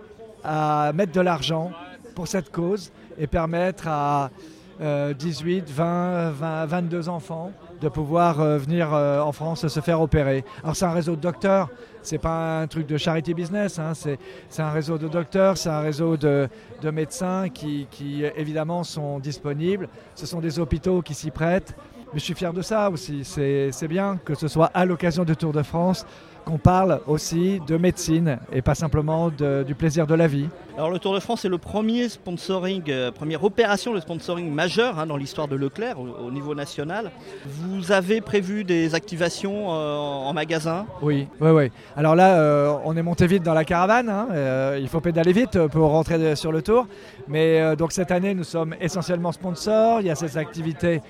à 0.43 0.91
mettre 0.93 1.11
de 1.11 1.21
l'argent 1.21 1.71
pour 2.15 2.27
cette 2.27 2.51
cause 2.51 2.91
et 3.17 3.27
permettre 3.27 3.87
à 3.87 4.31
18, 4.79 5.69
20, 5.69 6.31
20, 6.31 6.65
22 6.65 7.09
enfants 7.09 7.51
de 7.81 7.89
pouvoir 7.89 8.37
venir 8.57 8.93
en 8.93 9.31
France 9.31 9.67
se 9.67 9.79
faire 9.79 10.01
opérer. 10.01 10.43
Alors 10.63 10.75
c'est 10.75 10.85
un 10.85 10.91
réseau 10.91 11.15
de 11.15 11.21
docteurs, 11.21 11.69
c'est 12.01 12.17
pas 12.17 12.61
un 12.61 12.67
truc 12.67 12.87
de 12.87 12.97
charity 12.97 13.33
business, 13.33 13.79
hein. 13.79 13.93
c'est 13.93 14.61
un 14.61 14.71
réseau 14.71 14.97
de 14.97 15.07
docteurs, 15.07 15.57
c'est 15.57 15.69
un 15.69 15.81
réseau 15.81 16.17
de, 16.17 16.47
médecins 16.91 17.49
qui, 17.49 17.87
qui, 17.89 18.23
évidemment 18.35 18.83
sont 18.83 19.19
disponibles. 19.19 19.89
Ce 20.13 20.25
sont 20.25 20.39
des 20.39 20.59
hôpitaux 20.59 21.01
qui 21.01 21.13
s'y 21.13 21.31
prêtent. 21.31 21.75
Mais 22.13 22.19
je 22.19 22.25
suis 22.25 22.33
fier 22.33 22.53
de 22.53 22.61
ça 22.61 22.89
aussi. 22.89 23.23
C'est 23.25 23.87
bien 23.87 24.17
que 24.23 24.35
ce 24.35 24.47
soit 24.47 24.71
à 24.73 24.85
l'occasion 24.85 25.25
du 25.25 25.35
Tour 25.35 25.51
de 25.51 25.63
France 25.63 26.05
qu'on 26.45 26.57
parle 26.57 27.01
aussi 27.07 27.59
de 27.67 27.77
médecine 27.77 28.39
et 28.53 28.61
pas 28.61 28.75
simplement 28.75 29.29
du 29.29 29.75
plaisir 29.75 30.07
de 30.07 30.15
la 30.15 30.27
vie. 30.27 30.47
Alors 30.77 30.89
le 30.89 30.99
Tour 30.99 31.13
de 31.13 31.21
France 31.21 31.45
est 31.45 31.49
le 31.49 31.57
premier 31.57 32.09
sponsoring, 32.09 32.83
euh, 32.89 33.09
première 33.09 33.45
opération 33.45 33.93
de 33.93 33.99
sponsoring 34.01 34.51
majeur 34.51 34.99
hein, 34.99 35.05
dans 35.05 35.15
l'histoire 35.15 35.47
de 35.47 35.55
Leclerc 35.55 35.97
au, 35.97 36.29
niveau 36.31 36.53
national. 36.53 37.11
Vous 37.45 37.93
avez 37.93 38.19
prévu 38.19 38.65
des 38.65 38.93
activations 38.93 39.67
euh, 39.69 39.95
en 39.95 40.33
magasin? 40.33 40.85
Oui, 41.01 41.29
oui, 41.39 41.49
oui. 41.51 41.71
Alors 41.95 42.13
là, 42.13 42.39
euh, 42.39 42.75
on 42.83 42.97
est 42.97 43.01
monté 43.01 43.25
vite 43.25 43.41
dans 43.41 43.53
la 43.53 43.63
caravane. 43.63 44.09
Hein, 44.09 44.75
il 44.77 44.89
faut 44.89 44.99
pédaler 44.99 45.31
vite 45.31 45.57
pour 45.67 45.91
rentrer 45.91 46.35
sur 46.35 46.51
le 46.51 46.61
Tour. 46.61 46.87
Mais 47.29 47.77
donc 47.77 47.93
cette 47.93 48.11
année, 48.11 48.33
nous 48.33 48.43
sommes 48.43 48.75
essentiellement 48.81 49.31
sponsors. 49.31 50.01
Il 50.01 50.07
y 50.07 50.09
a 50.09 50.15
ces 50.15 50.37
activités 50.37 51.01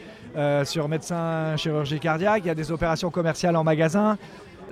sur 0.64 0.88
médecin 0.88 1.58
chirurgie 1.58 2.00
cardiaque. 2.00 2.44
Il 2.46 2.48
y 2.48 2.52
a 2.52 2.56
des 2.56 2.72
opérations 2.72 3.10
commerciales 3.10 3.56
en 3.56 3.64
magasin. 3.64 4.18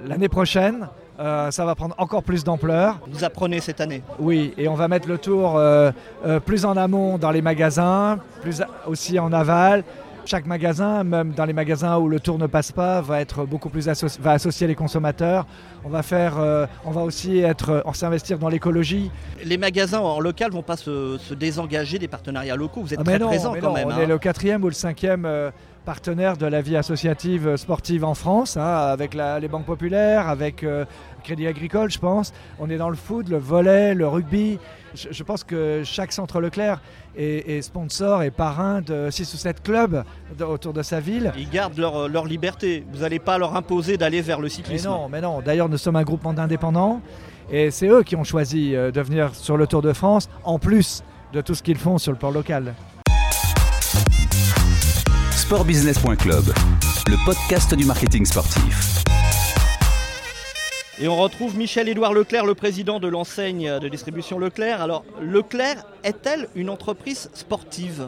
L'année 0.06 0.30
prochaine, 0.30 0.88
euh, 1.20 1.52
ça 1.52 1.66
va 1.66 1.76
prendre 1.76 1.96
encore 1.98 2.24
plus 2.24 2.44
d'ampleur. 2.44 3.00
Vous 3.08 3.24
apprenez 3.24 3.60
cette 3.60 3.82
année 3.82 4.02
Oui, 4.20 4.54
et 4.58 4.68
on 4.68 4.74
va 4.74 4.88
mettre 4.88 5.08
le 5.08 5.18
tour 5.18 5.58
euh, 5.58 5.92
euh, 6.26 6.40
plus 6.40 6.66
en 6.66 6.76
amont 6.76 7.18
dans 7.18 7.32
les 7.32 7.42
magasins, 7.42 8.20
plus 8.42 8.62
aussi 8.88 9.20
en 9.20 9.32
aval. 9.32 9.84
Chaque 10.26 10.46
magasin, 10.46 11.04
même 11.04 11.32
dans 11.32 11.44
les 11.44 11.54
magasins 11.54 11.98
où 11.98 12.08
le 12.08 12.20
tour 12.20 12.40
ne 12.40 12.48
passe 12.48 12.72
pas, 12.72 13.02
va 13.02 13.20
être 13.20 13.46
beaucoup 13.46 13.70
plus 13.70 13.90
va 14.22 14.32
associer 14.32 14.68
les 14.68 14.76
consommateurs. 14.76 15.46
On 15.84 15.90
va 15.90 16.02
faire, 16.02 16.36
on 16.86 16.92
va 16.92 17.02
aussi 17.02 17.40
être, 17.40 17.84
s'investir 17.94 18.40
dans 18.40 18.48
l'écologie. 18.48 19.12
Les 19.44 19.58
magasins 19.58 20.00
en 20.00 20.22
local 20.22 20.52
vont 20.52 20.64
pas 20.64 20.78
se, 20.78 21.34
désengager 21.34 22.00
des 22.00 22.08
partenariats 22.08 22.56
locaux. 22.56 22.84
Vous 22.84 22.94
êtes 22.94 23.02
ah, 23.02 23.04
très 23.04 23.20
présent 23.20 23.54
quand 23.60 23.74
même. 23.74 23.90
On 23.90 24.00
est 24.00 24.06
hein. 24.06 24.08
le 24.08 24.18
quatrième 24.18 24.64
ou 24.64 24.68
le 24.68 24.74
cinquième 24.74 25.28
partenaire 25.84 26.38
de 26.38 26.46
la 26.46 26.62
vie 26.62 26.78
associative 26.78 27.56
sportive 27.58 28.04
en 28.04 28.13
France, 28.13 28.58
hein, 28.58 28.63
avec 28.63 29.13
les 29.13 29.48
banques 29.48 29.66
populaires, 29.66 30.28
avec 30.28 30.63
euh, 30.63 30.86
Crédit 31.24 31.48
Agricole, 31.48 31.92
je 31.92 32.00
pense. 32.00 32.34
On 32.60 32.70
est 32.70 32.78
dans 32.78 32.90
le 32.90 32.96
foot, 32.96 33.30
le 33.30 33.38
volet, 33.38 33.94
le 33.94 34.08
rugby. 34.08 34.60
Je, 34.96 35.24
pense 35.24 35.44
que 35.44 35.82
chaque 35.84 36.12
centre 36.12 36.40
Leclerc 36.40 36.80
est, 37.18 37.62
sponsor 37.62 38.22
et 38.24 38.30
parrain 38.30 38.82
de 38.82 39.10
6 39.10 39.34
ou 39.34 39.38
7 39.38 39.63
clubs 39.63 40.04
autour 40.40 40.74
de 40.74 40.84
sa 40.84 41.00
ville. 41.00 41.32
Ils 41.38 41.50
gardent 41.50 41.78
leur, 41.78 42.08
leur 42.08 42.25
liberté. 42.25 42.86
Vous 42.92 43.00
n'allez 43.00 43.20
pas 43.20 43.38
leur 43.38 43.56
imposer 43.56 43.98
d'aller 43.98 44.22
vers 44.22 44.40
le 44.40 44.50
cyclisme. 44.50 44.88
Mais 44.88 44.96
non, 44.96 45.10
mais 45.10 45.22
non. 45.22 45.42
D'ailleurs, 45.42 45.70
nous 45.70 45.78
sommes 45.78 45.96
un 45.96 46.04
groupement 46.04 46.34
d'indépendants 46.34 47.02
et 47.52 47.72
c'est 47.72 47.88
eux 47.88 48.04
qui 48.04 48.16
ont 48.16 48.24
choisi 48.24 48.75
euh, 48.75 48.92
de 48.92 49.02
venir 49.02 49.34
sur 49.34 49.58
le 49.58 49.68
Tour 49.68 49.82
de 49.82 49.94
France, 49.94 50.30
en 50.44 50.60
plus 50.60 51.04
de 51.34 51.42
tout 51.42 51.56
ce 51.56 51.63
qu'ils 51.63 51.78
font 51.78 51.98
sur 51.98 52.12
le 52.12 52.18
plan 52.18 52.32
local 52.32 52.74
sportbusiness.club, 55.44 56.46
le 57.08 57.26
podcast 57.26 57.76
du 57.76 57.84
marketing 57.84 58.26
sportif. 58.26 59.04
Et 61.02 61.10
on 61.10 61.18
retrouve 61.18 61.58
Michel-Édouard 61.58 62.14
Leclerc, 62.14 62.46
le 62.46 62.56
président 62.56 63.02
de 63.02 63.10
l'enseigne 63.10 63.78
de 63.78 63.90
distribution 63.90 64.40
Leclerc. 64.40 64.82
Alors, 64.82 65.04
Leclerc 65.22 65.84
est-elle 66.06 66.48
une 66.56 66.70
entreprise 66.70 67.30
sportive? 67.34 68.08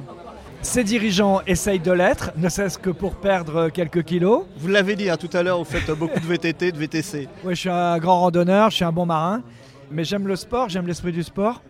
Ses 0.62 0.86
dirigeants 0.86 1.42
essayent 1.46 1.80
de 1.82 1.92
l'être, 1.92 2.32
ne 2.38 2.48
serait-ce 2.48 2.78
que 2.78 2.90
pour 2.90 3.16
perdre 3.16 3.68
quelques 3.68 4.06
kilos. 4.06 4.46
Vous 4.58 4.70
l'avez 4.70 4.96
dit 4.96 5.10
hein, 5.10 5.18
tout 5.18 5.30
à 5.34 5.44
l'heure, 5.44 5.58
vous 5.58 5.66
faites 5.66 5.92
beaucoup 5.92 6.22
de 6.22 6.26
VTT, 6.26 6.72
de 6.72 6.78
VTC. 6.78 7.28
Oui, 7.44 7.54
je 7.54 7.60
suis 7.60 7.70
un 7.70 7.98
grand 7.98 8.22
randonneur, 8.22 8.70
je 8.70 8.78
suis 8.78 8.86
un 8.86 8.94
bon 8.94 9.06
marin. 9.06 9.42
mais 9.92 10.06
j'aime 10.06 10.26
le 10.26 10.38
sport, 10.38 10.70
j'aime 10.70 10.88
l'esprit 10.88 11.12
du 11.12 11.22
sport. 11.24 11.62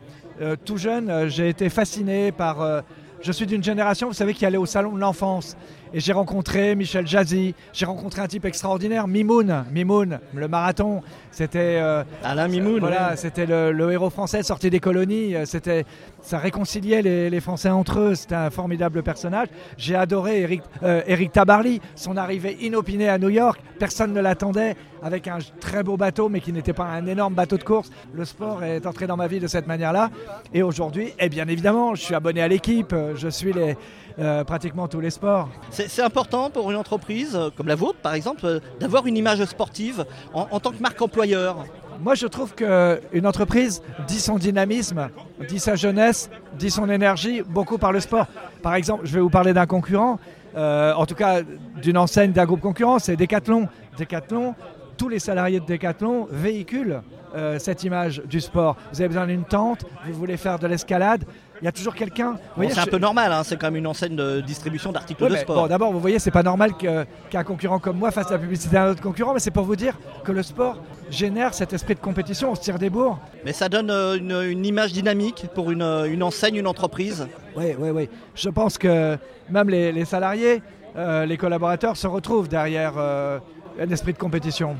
Euh, 0.42 0.56
tout 0.64 0.78
jeune, 0.78 1.10
euh, 1.10 1.28
j'ai 1.28 1.50
été 1.50 1.70
fasciné 1.70 2.32
par... 2.32 2.62
euh, 2.62 2.82
je 3.26 3.32
suis 3.32 3.48
d'une 3.48 3.64
génération, 3.64 4.08
vous 4.08 4.14
savez, 4.14 4.36
qui 4.36 4.46
allait 4.46 4.58
au 4.58 4.68
salon 4.68 4.92
de 4.94 5.00
l'enfance. 5.00 5.58
Et 5.94 6.00
j'ai 6.00 6.14
rencontré 6.14 6.76
Michel 6.76 7.08
Jazzy, 7.08 7.56
j'ai 7.74 7.86
rencontré 7.86 8.22
un 8.22 8.28
type 8.28 8.46
extraordinaire, 8.46 9.08
Mimoun, 9.08 9.66
Mimoun, 9.72 10.20
le 10.34 10.48
marathon. 10.48 11.02
C'était 11.32 11.80
euh, 11.82 12.04
Alain 12.24 12.48
Mimoun. 12.50 12.80
voilà, 12.82 13.12
ouais. 13.12 13.16
c'était 13.18 13.46
le, 13.46 13.72
le 13.72 13.92
héros 13.92 14.10
français 14.10 14.44
sorti 14.44 14.70
des 14.70 14.80
colonies. 14.80 15.36
euh, 15.36 15.46
C'était, 15.46 15.86
ça 16.22 16.38
réconciliait 16.38 17.02
les, 17.02 17.30
les 17.30 17.40
Français 17.40 17.70
entre 17.70 18.00
eux. 18.00 18.16
C'était 18.16 18.36
un 18.36 18.50
formidable 18.52 19.02
personnage. 19.04 19.48
J'ai 19.78 19.96
adoré 19.96 20.42
Eric, 20.42 20.62
euh, 20.84 21.02
Eric 21.08 21.32
Tabarly, 21.32 21.82
son 21.96 22.18
arrivée 22.18 22.58
inopinée 22.62 23.10
à 23.10 23.18
New 23.18 23.30
York. 23.30 23.60
Personne 23.80 24.14
ne 24.14 24.22
l'attendait, 24.22 24.76
avec 25.06 25.28
un 25.28 25.38
très 25.60 25.84
beau 25.84 25.98
bateau, 25.98 26.30
mais 26.30 26.42
qui 26.42 26.52
n'était 26.52 26.74
pas 26.74 26.86
un 26.86 27.06
énorme 27.06 27.36
bateau 27.36 27.58
de 27.60 27.64
course. 27.64 27.92
Le 28.12 28.26
sport 28.26 28.64
est 28.64 28.88
entré 28.88 29.06
dans 29.06 29.16
ma 29.16 29.28
vie 29.28 29.40
de 29.40 29.46
cette 29.46 29.68
manière-là. 29.68 30.10
Et 30.52 30.64
aujourd'hui, 30.64 31.14
eh 31.20 31.30
bien 31.30 31.48
évidemment, 31.48 31.94
je 31.94 32.02
suis 32.02 32.16
abonné 32.16 32.42
à 32.42 32.48
l'équipe. 32.48 32.94
Je 33.16 33.28
suis 33.28 33.54
les, 33.54 33.78
euh, 34.18 34.44
pratiquement 34.44 34.88
tous 34.88 35.00
les 35.00 35.12
sports. 35.12 35.48
C'est 35.70 36.02
important 36.02 36.50
pour 36.50 36.72
une 36.72 36.78
entreprise 36.78 37.36
euh, 37.36 37.50
comme 37.56 37.68
la 37.68 37.76
vôtre, 37.76 38.00
par 38.00 38.16
exemple, 38.16 38.46
euh, 38.46 38.60
d'avoir 38.80 39.06
une 39.06 39.16
image 39.16 39.46
sportive 39.46 40.06
en, 40.34 40.48
en 40.50 40.60
tant 40.60 40.72
que 40.72 40.82
marque 40.82 41.00
employeur. 41.00 41.66
Moi, 42.02 42.16
je 42.16 42.26
trouve 42.26 42.56
qu'une 42.56 43.28
entreprise 43.28 43.84
dit 44.08 44.20
son 44.20 44.38
dynamisme, 44.38 45.10
dit 45.48 45.60
sa 45.60 45.76
jeunesse, 45.76 46.32
dit 46.58 46.72
son 46.72 46.90
énergie 46.90 47.44
beaucoup 47.48 47.78
par 47.78 47.92
le 47.92 48.00
sport. 48.00 48.26
Par 48.64 48.74
exemple, 48.74 49.06
je 49.06 49.14
vais 49.14 49.22
vous 49.22 49.30
parler 49.30 49.54
d'un 49.54 49.68
concurrent, 49.68 50.18
euh, 50.56 50.94
en 50.94 51.06
tout 51.06 51.16
cas 51.16 51.42
d'une 51.82 51.98
enseigne 51.98 52.32
d'un 52.32 52.46
groupe 52.46 52.62
concurrent, 52.62 53.00
c'est 53.00 53.16
Decathlon. 53.16 53.68
Decathlon, 53.98 54.56
tous 54.98 55.10
les 55.10 55.20
salariés 55.20 55.60
de 55.60 55.66
Decathlon 55.66 56.28
véhiculent 56.30 57.02
euh, 57.36 57.60
cette 57.60 57.84
image 57.84 58.22
du 58.26 58.40
sport. 58.40 58.78
Vous 58.92 59.02
avez 59.02 59.10
besoin 59.10 59.28
d'une 59.28 59.44
tente, 59.44 59.86
vous 60.06 60.14
voulez 60.14 60.38
faire 60.38 60.58
de 60.58 60.68
l'escalade, 60.68 61.26
il 61.62 61.66
y 61.66 61.68
a 61.68 61.72
toujours 61.72 61.96
quelqu'un. 61.96 62.38
Bon, 62.58 62.68
c'est 62.70 62.80
un 62.80 62.86
peu 62.86 62.98
normal, 62.98 63.32
hein, 63.32 63.42
c'est 63.44 63.58
quand 63.58 63.68
même 63.68 63.78
une 63.78 63.88
enseigne 63.88 64.16
de 64.16 64.42
distribution 64.42 64.92
d'articles 64.92 65.30
de 65.30 65.36
sport. 65.36 65.56
bon, 65.56 65.68
d'abord, 65.68 65.92
vous 65.92 66.00
voyez, 66.00 66.20
c'est 66.20 66.32
pas 66.32 66.44
normal 66.44 66.72
qu'un 66.76 67.44
concurrent 67.44 67.80
comme 67.80 67.98
moi 67.98 68.12
fasse 68.12 68.30
la 68.30 68.38
publicité 68.38 68.76
d'un 68.76 68.92
autre 68.92 69.02
concurrent, 69.02 69.34
mais 69.34 69.40
c'est 69.40 69.52
pour 69.52 69.64
vous 69.64 69.76
dire 69.76 69.98
que 70.24 70.32
le 70.32 70.44
sport 70.44 70.78
génère 71.10 71.54
cet 71.54 71.74
esprit 71.74 71.96
de 71.96 72.00
compétition, 72.00 72.52
on 72.52 72.56
se 72.56 72.62
tire 72.62 72.80
des 72.80 72.90
bourres. 72.90 73.20
Mais 73.46 73.54
ça 73.54 73.70
donne 73.70 73.90
euh, 73.90 74.18
une, 74.18 74.42
une 74.50 74.66
image 74.66 74.92
dynamique 74.94 75.48
pour 75.54 75.72
une, 75.72 75.82
euh, 75.82 76.06
une 76.12 76.24
enseigne, 76.24 76.56
une 76.56 76.68
entreprise. 76.68 77.28
Oui, 77.56 77.76
oui, 77.80 77.90
oui. 77.90 78.10
Je 78.36 78.50
pense 78.50 78.78
que 78.78 79.18
même 79.50 79.70
les, 79.70 79.92
les 79.92 80.06
salariés, 80.06 80.62
euh, 80.98 81.26
les 81.26 81.38
collaborateurs 81.38 81.98
se 81.98 82.08
retrouvent 82.08 82.48
derrière 82.48 82.94
euh, 82.98 83.40
un 83.80 83.90
esprit 83.90 84.14
de 84.14 84.18
compétition. 84.18 84.76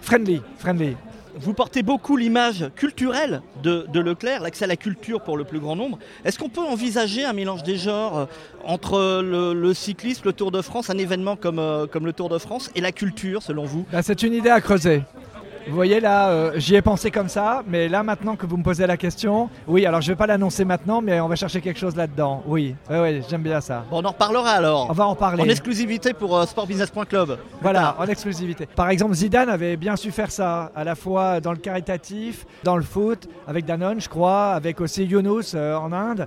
Friendly, 0.00 0.40
friendly. 0.58 0.96
Vous 1.36 1.52
portez 1.54 1.82
beaucoup 1.82 2.16
l'image 2.16 2.70
culturelle 2.74 3.40
de, 3.62 3.86
de 3.92 4.00
Leclerc, 4.00 4.42
l'accès 4.42 4.64
à 4.64 4.68
la 4.68 4.76
culture 4.76 5.20
pour 5.20 5.36
le 5.36 5.44
plus 5.44 5.60
grand 5.60 5.76
nombre. 5.76 5.98
Est-ce 6.24 6.38
qu'on 6.38 6.48
peut 6.48 6.60
envisager 6.60 7.24
un 7.24 7.32
mélange 7.32 7.62
des 7.62 7.76
genres 7.76 8.18
euh, 8.18 8.26
entre 8.64 9.22
le, 9.22 9.54
le 9.54 9.74
cyclisme, 9.74 10.22
le 10.24 10.32
Tour 10.32 10.50
de 10.50 10.60
France, 10.60 10.90
un 10.90 10.98
événement 10.98 11.36
comme, 11.36 11.60
euh, 11.60 11.86
comme 11.86 12.04
le 12.04 12.12
Tour 12.12 12.28
de 12.30 12.38
France, 12.38 12.70
et 12.74 12.80
la 12.80 12.90
culture, 12.90 13.42
selon 13.42 13.64
vous? 13.64 13.86
Ben, 13.92 14.02
c'est 14.02 14.22
une 14.24 14.34
idée 14.34 14.50
à 14.50 14.60
creuser. 14.60 15.02
Vous 15.70 15.76
voyez 15.76 16.00
là, 16.00 16.30
euh, 16.30 16.52
j'y 16.56 16.74
ai 16.74 16.82
pensé 16.82 17.12
comme 17.12 17.28
ça, 17.28 17.62
mais 17.64 17.88
là 17.88 18.02
maintenant 18.02 18.34
que 18.34 18.44
vous 18.44 18.56
me 18.56 18.62
posez 18.64 18.88
la 18.88 18.96
question, 18.96 19.48
oui, 19.68 19.86
alors 19.86 20.00
je 20.00 20.10
vais 20.10 20.16
pas 20.16 20.26
l'annoncer 20.26 20.64
maintenant, 20.64 21.00
mais 21.00 21.20
on 21.20 21.28
va 21.28 21.36
chercher 21.36 21.60
quelque 21.60 21.78
chose 21.78 21.94
là-dedans. 21.94 22.42
Oui, 22.44 22.74
oui, 22.90 22.96
oui, 23.00 23.22
j'aime 23.30 23.42
bien 23.42 23.60
ça. 23.60 23.84
Bon, 23.88 24.02
On 24.02 24.04
en 24.04 24.08
reparlera 24.08 24.50
alors. 24.50 24.88
On 24.90 24.92
va 24.92 25.06
en 25.06 25.14
parler. 25.14 25.44
En 25.44 25.48
exclusivité 25.48 26.12
pour 26.12 26.36
euh, 26.36 26.44
sportbusiness.club. 26.44 27.38
Voilà, 27.62 27.94
en 28.00 28.06
exclusivité. 28.06 28.66
Par 28.66 28.88
exemple, 28.90 29.14
Zidane 29.14 29.48
avait 29.48 29.76
bien 29.76 29.94
su 29.94 30.10
faire 30.10 30.32
ça, 30.32 30.72
à 30.74 30.82
la 30.82 30.96
fois 30.96 31.40
dans 31.40 31.52
le 31.52 31.58
caritatif, 31.58 32.46
dans 32.64 32.76
le 32.76 32.82
foot, 32.82 33.28
avec 33.46 33.64
Danone, 33.64 34.00
je 34.00 34.08
crois, 34.08 34.54
avec 34.54 34.80
aussi 34.80 35.04
Younous 35.04 35.54
euh, 35.54 35.76
en 35.76 35.92
Inde. 35.92 36.26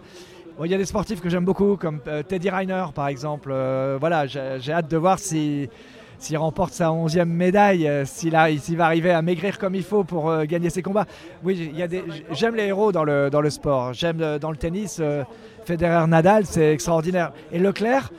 Bon, 0.58 0.64
Il 0.64 0.72
y 0.72 0.74
a 0.74 0.78
des 0.78 0.86
sportifs 0.86 1.20
que 1.20 1.28
j'aime 1.28 1.44
beaucoup, 1.44 1.76
comme 1.76 2.00
Teddy 2.30 2.50
Reiner, 2.50 2.86
par 2.96 3.10
exemple. 3.10 3.54
Voilà, 4.00 4.26
j'ai 4.26 4.72
hâte 4.72 4.90
de 4.90 4.98
voir 4.98 5.20
si 5.20 5.68
s'il 6.24 6.38
remporte 6.38 6.74
sa 6.74 6.90
11e 6.90 7.26
médaille, 7.26 7.86
euh, 7.88 8.06
s'il 8.06 8.32
va 8.32 8.86
arriver 8.86 9.12
à 9.12 9.22
maigrir 9.22 9.60
comme 9.60 9.76
il 9.76 9.84
faut 9.84 10.06
pour 10.06 10.30
euh, 10.30 10.46
gagner 10.46 10.70
ses 10.70 10.82
combats. 10.82 11.06
Oui, 11.44 11.74
j'aime 12.32 12.56
les 12.56 12.68
héros 12.68 12.94
dans 12.94 13.04
le, 13.04 13.50
sport. 13.50 13.92
J'aime 13.94 14.22
euh, 14.22 14.40
dans 14.40 14.50
le 14.52 14.56
tennis, 14.58 15.02
Federer, 15.66 16.08
Nadal, 16.08 16.46
c'est 16.46 16.72
extraordinaire. 16.74 17.34
Et 17.52 17.60
Leclerc, 17.60 18.12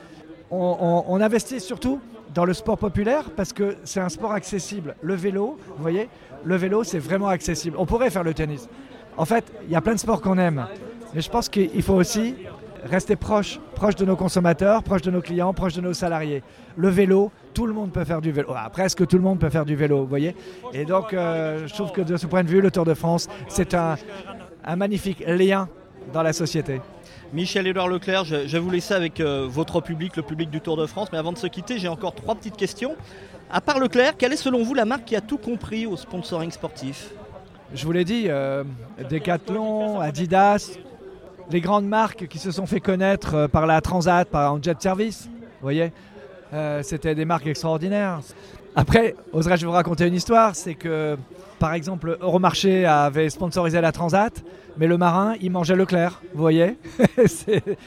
on, 0.51 0.77
on- 0.79 1.03
on 1.15 1.19
investit 1.21 1.59
surtout 1.59 1.99
dans 2.35 2.45
le 2.45 2.53
sport 2.53 2.77
populaire 2.77 3.31
parce 3.35 3.53
que 3.53 3.75
c'est 3.83 4.01
un 4.01 4.09
sport 4.09 4.33
accessible. 4.33 4.95
Le 5.01 5.15
vélo, 5.15 5.57
vous 5.75 5.81
voyez, 5.81 6.07
le 6.43 6.55
vélo, 6.55 6.83
c'est 6.83 6.99
vraiment 6.99 7.29
accessible. 7.29 7.75
On 7.79 7.87
pourrait 7.87 8.11
faire 8.11 8.23
le 8.23 8.35
tennis. 8.35 8.69
En 9.17 9.25
fait, 9.25 9.45
il 9.65 9.71
y 9.71 9.75
a 9.75 9.81
plein 9.81 9.93
de 9.93 9.99
sports 9.99 10.21
qu'on 10.21 10.37
aime. 10.37 10.67
Mais 11.15 11.21
je 11.21 11.29
pense 11.29 11.47
qu'il 11.49 11.81
faut 11.81 11.93
aussi 11.93 12.35
rester 12.85 13.15
proche, 13.15 13.59
proche 13.73 13.95
de 13.95 14.05
nos 14.05 14.15
consommateurs, 14.15 14.83
proche 14.83 15.01
de 15.01 15.11
nos 15.11 15.21
clients, 15.21 15.53
proche 15.53 15.73
de 15.73 15.81
nos 15.81 15.93
salariés. 15.93 16.43
Le 16.77 16.89
vélo, 16.89 17.31
tout 17.53 17.65
le 17.65 17.73
monde 17.73 17.91
peut 17.91 18.05
faire 18.05 18.21
du 18.21 18.31
vélo. 18.31 18.49
Ah, 18.55 18.69
presque 18.71 19.05
tout 19.07 19.17
le 19.17 19.23
monde 19.23 19.39
peut 19.39 19.49
faire 19.49 19.65
du 19.65 19.75
vélo, 19.75 20.01
vous 20.01 20.07
voyez. 20.07 20.35
Et 20.73 20.85
donc, 20.85 21.13
euh, 21.13 21.67
je 21.67 21.73
trouve 21.73 21.91
que 21.91 22.01
de 22.01 22.15
ce 22.15 22.27
point 22.27 22.43
de 22.43 22.49
vue, 22.49 22.61
le 22.61 22.71
Tour 22.71 22.85
de 22.85 22.93
France, 22.93 23.27
c'est 23.47 23.73
un, 23.73 23.95
un 24.63 24.75
magnifique 24.75 25.23
lien 25.27 25.67
dans 26.13 26.21
la 26.21 26.33
société. 26.33 26.81
Michel-Édouard 27.33 27.87
Leclerc, 27.87 28.23
je, 28.23 28.47
je 28.47 28.53
vais 28.53 28.59
vous 28.59 28.69
laisser 28.69 28.93
avec 28.93 29.19
euh, 29.19 29.47
votre 29.49 29.81
public, 29.81 30.15
le 30.15 30.23
public 30.23 30.49
du 30.49 30.61
Tour 30.61 30.77
de 30.77 30.85
France. 30.85 31.09
Mais 31.11 31.17
avant 31.17 31.33
de 31.33 31.37
se 31.37 31.47
quitter, 31.47 31.79
j'ai 31.79 31.87
encore 31.87 32.13
trois 32.13 32.35
petites 32.35 32.55
questions. 32.55 32.95
À 33.51 33.61
part 33.61 33.79
Leclerc, 33.79 34.15
quelle 34.17 34.33
est 34.33 34.37
selon 34.37 34.63
vous 34.63 34.73
la 34.73 34.85
marque 34.85 35.05
qui 35.05 35.15
a 35.15 35.21
tout 35.21 35.37
compris 35.37 35.85
au 35.85 35.97
sponsoring 35.97 36.51
sportif? 36.51 37.11
Je 37.73 37.83
vous 37.85 37.91
l'ai 37.91 38.05
dit, 38.05 38.25
euh, 38.27 38.63
Decathlon, 39.09 39.99
Adidas, 39.99 40.77
les 41.51 41.61
grandes 41.61 41.87
marques 41.87 42.27
qui 42.27 42.39
se 42.39 42.51
sont 42.51 42.65
fait 42.65 42.79
connaître 42.79 43.35
euh, 43.35 43.47
par 43.47 43.65
la 43.65 43.81
Transat, 43.81 44.27
par 44.27 44.53
un 44.53 44.61
jet 44.61 44.81
service, 44.81 45.27
vous 45.27 45.61
voyez, 45.61 45.91
euh, 46.53 46.81
c'était 46.83 47.15
des 47.15 47.25
marques 47.25 47.47
extraordinaires. 47.47 48.19
Après, 48.75 49.15
oserais-je 49.31 49.65
vous 49.65 49.71
raconter 49.71 50.07
une 50.07 50.13
histoire? 50.13 50.55
C'est 50.55 50.75
que, 50.75 51.17
par 51.59 51.73
exemple, 51.73 52.17
Euromarché 52.19 52.85
avait 52.85 53.29
sponsorisé 53.29 53.79
la 53.79 53.91
Transat, 53.91 54.43
mais 54.77 54.87
le 54.87 54.97
marin, 54.97 55.35
il 55.41 55.51
mangeait 55.51 55.75
Leclerc, 55.75 56.21
vous 56.33 56.41
voyez? 56.41 56.77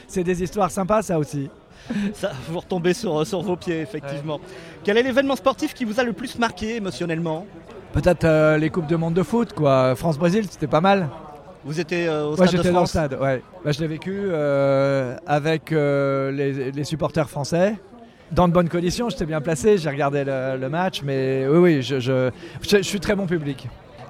C'est 0.07 0.23
des 0.23 0.43
histoires 0.43 0.71
sympas, 0.71 1.03
ça 1.03 1.19
aussi. 1.19 1.49
Ça, 2.13 2.31
vous 2.47 2.59
retombez 2.59 2.93
sur, 2.93 3.25
sur 3.25 3.41
vos 3.41 3.55
pieds, 3.55 3.81
effectivement. 3.81 4.39
Quel 4.83 4.97
est 4.97 5.03
l'événement 5.03 5.35
sportif 5.35 5.73
qui 5.73 5.85
vous 5.85 5.99
a 5.99 6.03
le 6.03 6.13
plus 6.13 6.37
marqué 6.37 6.77
émotionnellement? 6.77 7.45
Peut-être 7.93 8.25
euh, 8.25 8.57
les 8.57 8.69
Coupes 8.69 8.87
de 8.87 8.95
Monde 8.95 9.13
de 9.13 9.23
foot, 9.23 9.53
quoi. 9.53 9.95
France-Brésil, 9.95 10.45
c'était 10.49 10.67
pas 10.67 10.81
mal. 10.81 11.09
Vous 11.65 11.79
étiez 11.79 12.07
euh, 12.07 12.25
au 12.27 12.35
Stade 12.35 12.47
de 12.47 12.51
j'étais 12.57 12.63
dans 12.71 12.79
le 12.81 12.85
France 12.85 12.89
stade, 12.91 13.17
ouais. 13.19 13.41
Bah, 13.65 13.71
je 13.71 13.79
l'ai 13.81 13.87
vécu 13.87 14.13
euh, 14.15 15.15
avec 15.27 15.71
euh, 15.71 16.31
les, 16.31 16.71
les 16.71 16.83
supporters 16.83 17.29
français. 17.29 17.75
Dans 18.31 18.47
de 18.47 18.53
bonnes 18.53 18.69
conditions, 18.69 19.09
j'étais 19.09 19.25
bien 19.25 19.41
placé, 19.41 19.77
j'ai 19.77 19.89
regardé 19.89 20.23
le, 20.23 20.55
le 20.57 20.69
match, 20.69 21.01
mais 21.03 21.45
oui, 21.49 21.57
oui, 21.57 21.81
je, 21.81 21.99
je, 21.99 22.29
je- 22.61 22.77
je 22.77 22.81
suis 22.83 22.99
très 22.99 23.15
bon 23.15 23.25
public. 23.25 23.67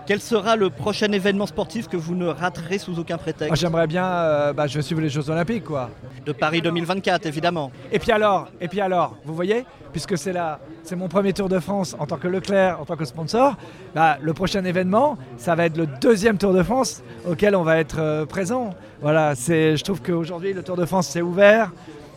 Quel 0.10 0.22
sera 0.22 0.56
le 0.56 0.72
prochain 0.72 1.12
événement 1.12 1.46
sportif 1.46 1.88
que 1.88 1.96
vous 1.96 2.16
ne 2.16 2.26
raterez 2.26 2.80
sous 2.80 2.98
aucun 2.98 3.20
prétexte 3.20 3.56
J'aimerais 3.62 3.86
bien, 3.86 4.08
euh, 4.08 4.54
bah, 4.54 4.66
je 4.66 4.74
vais 4.74 4.82
suivre 4.82 5.02
les 5.02 5.10
Jeux 5.10 5.30
Olympiques, 5.30 5.66
quoi. 5.66 5.92
De 6.26 6.32
Paris 6.32 6.64
2024, 6.64 7.28
évidemment. 7.28 7.72
Et 7.92 8.00
puis 8.00 8.12
alors, 8.12 8.48
et 8.60 8.68
puis 8.68 8.82
alors, 8.82 9.18
vous 9.24 9.36
voyez, 9.36 9.66
puisque 9.92 10.18
c'est 10.18 10.34
là, 10.34 10.62
c'est 10.82 10.96
mon 10.96 11.10
premier 11.10 11.32
Tour 11.32 11.48
de 11.48 11.60
France 11.60 11.96
en 12.00 12.08
tant 12.08 12.18
que 12.18 12.28
Leclerc, 12.28 12.82
en 12.82 12.86
tant 12.86 12.96
que 12.96 13.06
sponsor, 13.06 13.56
bah, 13.94 14.18
le 14.20 14.34
prochain 14.34 14.66
événement, 14.66 15.16
ça 15.38 15.54
va 15.54 15.68
être 15.68 15.78
le 15.78 15.86
deuxième 15.86 16.40
Tour 16.40 16.54
de 16.54 16.64
France 16.64 17.04
auquel 17.30 17.56
on 17.56 17.62
va 17.62 17.78
être 17.78 18.00
euh, 18.00 18.26
présent. 18.26 18.72
Voilà, 19.04 19.36
c'est, 19.36 19.78
je 19.78 19.84
trouve 19.84 20.02
qu'aujourd'hui 20.02 20.54
le 20.54 20.64
Tour 20.64 20.76
de 20.76 20.86
France 20.86 21.08
s'est 21.10 21.22
ouvert. 21.22 21.72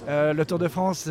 Euh, 0.09 0.33
le 0.33 0.47
Tour 0.47 0.59
de 0.59 0.69
France, 0.69 1.11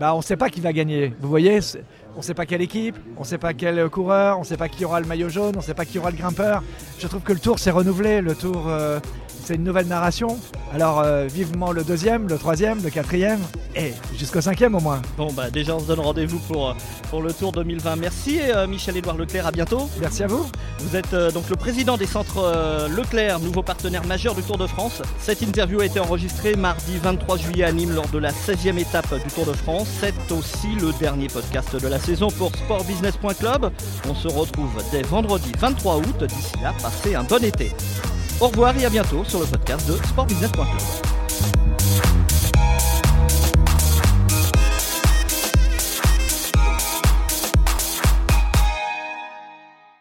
bah, 0.00 0.14
on 0.14 0.18
ne 0.18 0.22
sait 0.24 0.36
pas 0.36 0.50
qui 0.50 0.60
va 0.60 0.72
gagner. 0.72 1.14
Vous 1.20 1.28
voyez, 1.28 1.60
c'est- 1.60 1.84
on 2.16 2.20
ne 2.20 2.24
sait 2.24 2.34
pas 2.34 2.46
quelle 2.46 2.62
équipe, 2.62 2.96
on 3.18 3.20
ne 3.20 3.26
sait 3.26 3.36
pas 3.36 3.52
quel 3.52 3.88
coureur, 3.90 4.38
on 4.38 4.40
ne 4.40 4.46
sait 4.46 4.56
pas 4.56 4.70
qui 4.70 4.86
aura 4.86 5.00
le 5.00 5.06
maillot 5.06 5.28
jaune, 5.28 5.52
on 5.54 5.58
ne 5.58 5.64
sait 5.64 5.74
pas 5.74 5.84
qui 5.84 5.98
aura 5.98 6.10
le 6.10 6.16
grimpeur. 6.16 6.62
Je 6.98 7.06
trouve 7.06 7.20
que 7.20 7.34
le 7.34 7.38
Tour 7.38 7.58
s'est 7.58 7.70
renouvelé. 7.70 8.22
Le 8.22 8.34
Tour, 8.34 8.64
euh, 8.68 9.00
c'est 9.46 9.54
une 9.54 9.64
nouvelle 9.64 9.86
narration. 9.86 10.38
Alors 10.74 11.00
euh, 11.00 11.26
vivement 11.26 11.70
le 11.70 11.84
deuxième, 11.84 12.28
le 12.28 12.36
troisième, 12.36 12.82
le 12.82 12.90
quatrième 12.90 13.40
et 13.76 13.92
jusqu'au 14.16 14.40
cinquième 14.40 14.74
au 14.74 14.80
moins. 14.80 15.02
Bon, 15.16 15.32
bah 15.32 15.50
déjà, 15.50 15.76
on 15.76 15.80
se 15.80 15.86
donne 15.86 16.00
rendez-vous 16.00 16.38
pour, 16.40 16.70
euh, 16.70 16.74
pour 17.10 17.22
le 17.22 17.32
Tour 17.32 17.52
2020. 17.52 17.96
Merci, 17.96 18.40
euh, 18.42 18.66
Michel-Édouard 18.66 19.16
Leclerc. 19.16 19.46
À 19.46 19.52
bientôt. 19.52 19.88
Merci 20.00 20.24
à 20.24 20.26
vous. 20.26 20.46
Vous 20.80 20.96
êtes 20.96 21.12
euh, 21.12 21.30
donc 21.30 21.48
le 21.50 21.56
président 21.56 21.96
des 21.96 22.06
centres 22.06 22.88
Leclerc, 22.88 23.38
nouveau 23.40 23.62
partenaire 23.62 24.04
majeur 24.06 24.34
du 24.34 24.42
Tour 24.42 24.56
de 24.58 24.66
France. 24.66 25.02
Cette 25.20 25.42
interview 25.42 25.80
a 25.80 25.86
été 25.86 26.00
enregistrée 26.00 26.56
mardi 26.56 26.98
23 27.02 27.36
juillet 27.36 27.64
à 27.64 27.72
Nîmes 27.72 27.94
lors 27.94 28.08
de 28.08 28.18
la 28.18 28.30
16e 28.30 28.78
étape 28.78 29.12
du 29.22 29.30
Tour 29.32 29.46
de 29.46 29.52
France. 29.52 29.88
C'est 30.00 30.32
aussi 30.32 30.74
le 30.80 30.92
dernier 30.98 31.28
podcast 31.28 31.76
de 31.76 31.88
la 31.88 31.98
saison 31.98 32.28
pour 32.28 32.50
sportbusiness.club. 32.56 33.70
On 34.08 34.14
se 34.14 34.28
retrouve 34.28 34.70
dès 34.90 35.02
vendredi 35.02 35.52
23 35.58 35.96
août. 35.98 36.24
D'ici 36.24 36.54
là, 36.62 36.72
passez 36.82 37.14
un 37.14 37.24
bon 37.24 37.44
été. 37.44 37.72
Au 38.38 38.48
revoir 38.48 38.76
et 38.76 38.84
à 38.84 38.90
bientôt 38.90 39.24
sur 39.24 39.40
le 39.40 39.46
podcast 39.46 39.88
de 39.88 39.96
sportbusiness.club. 40.08 41.15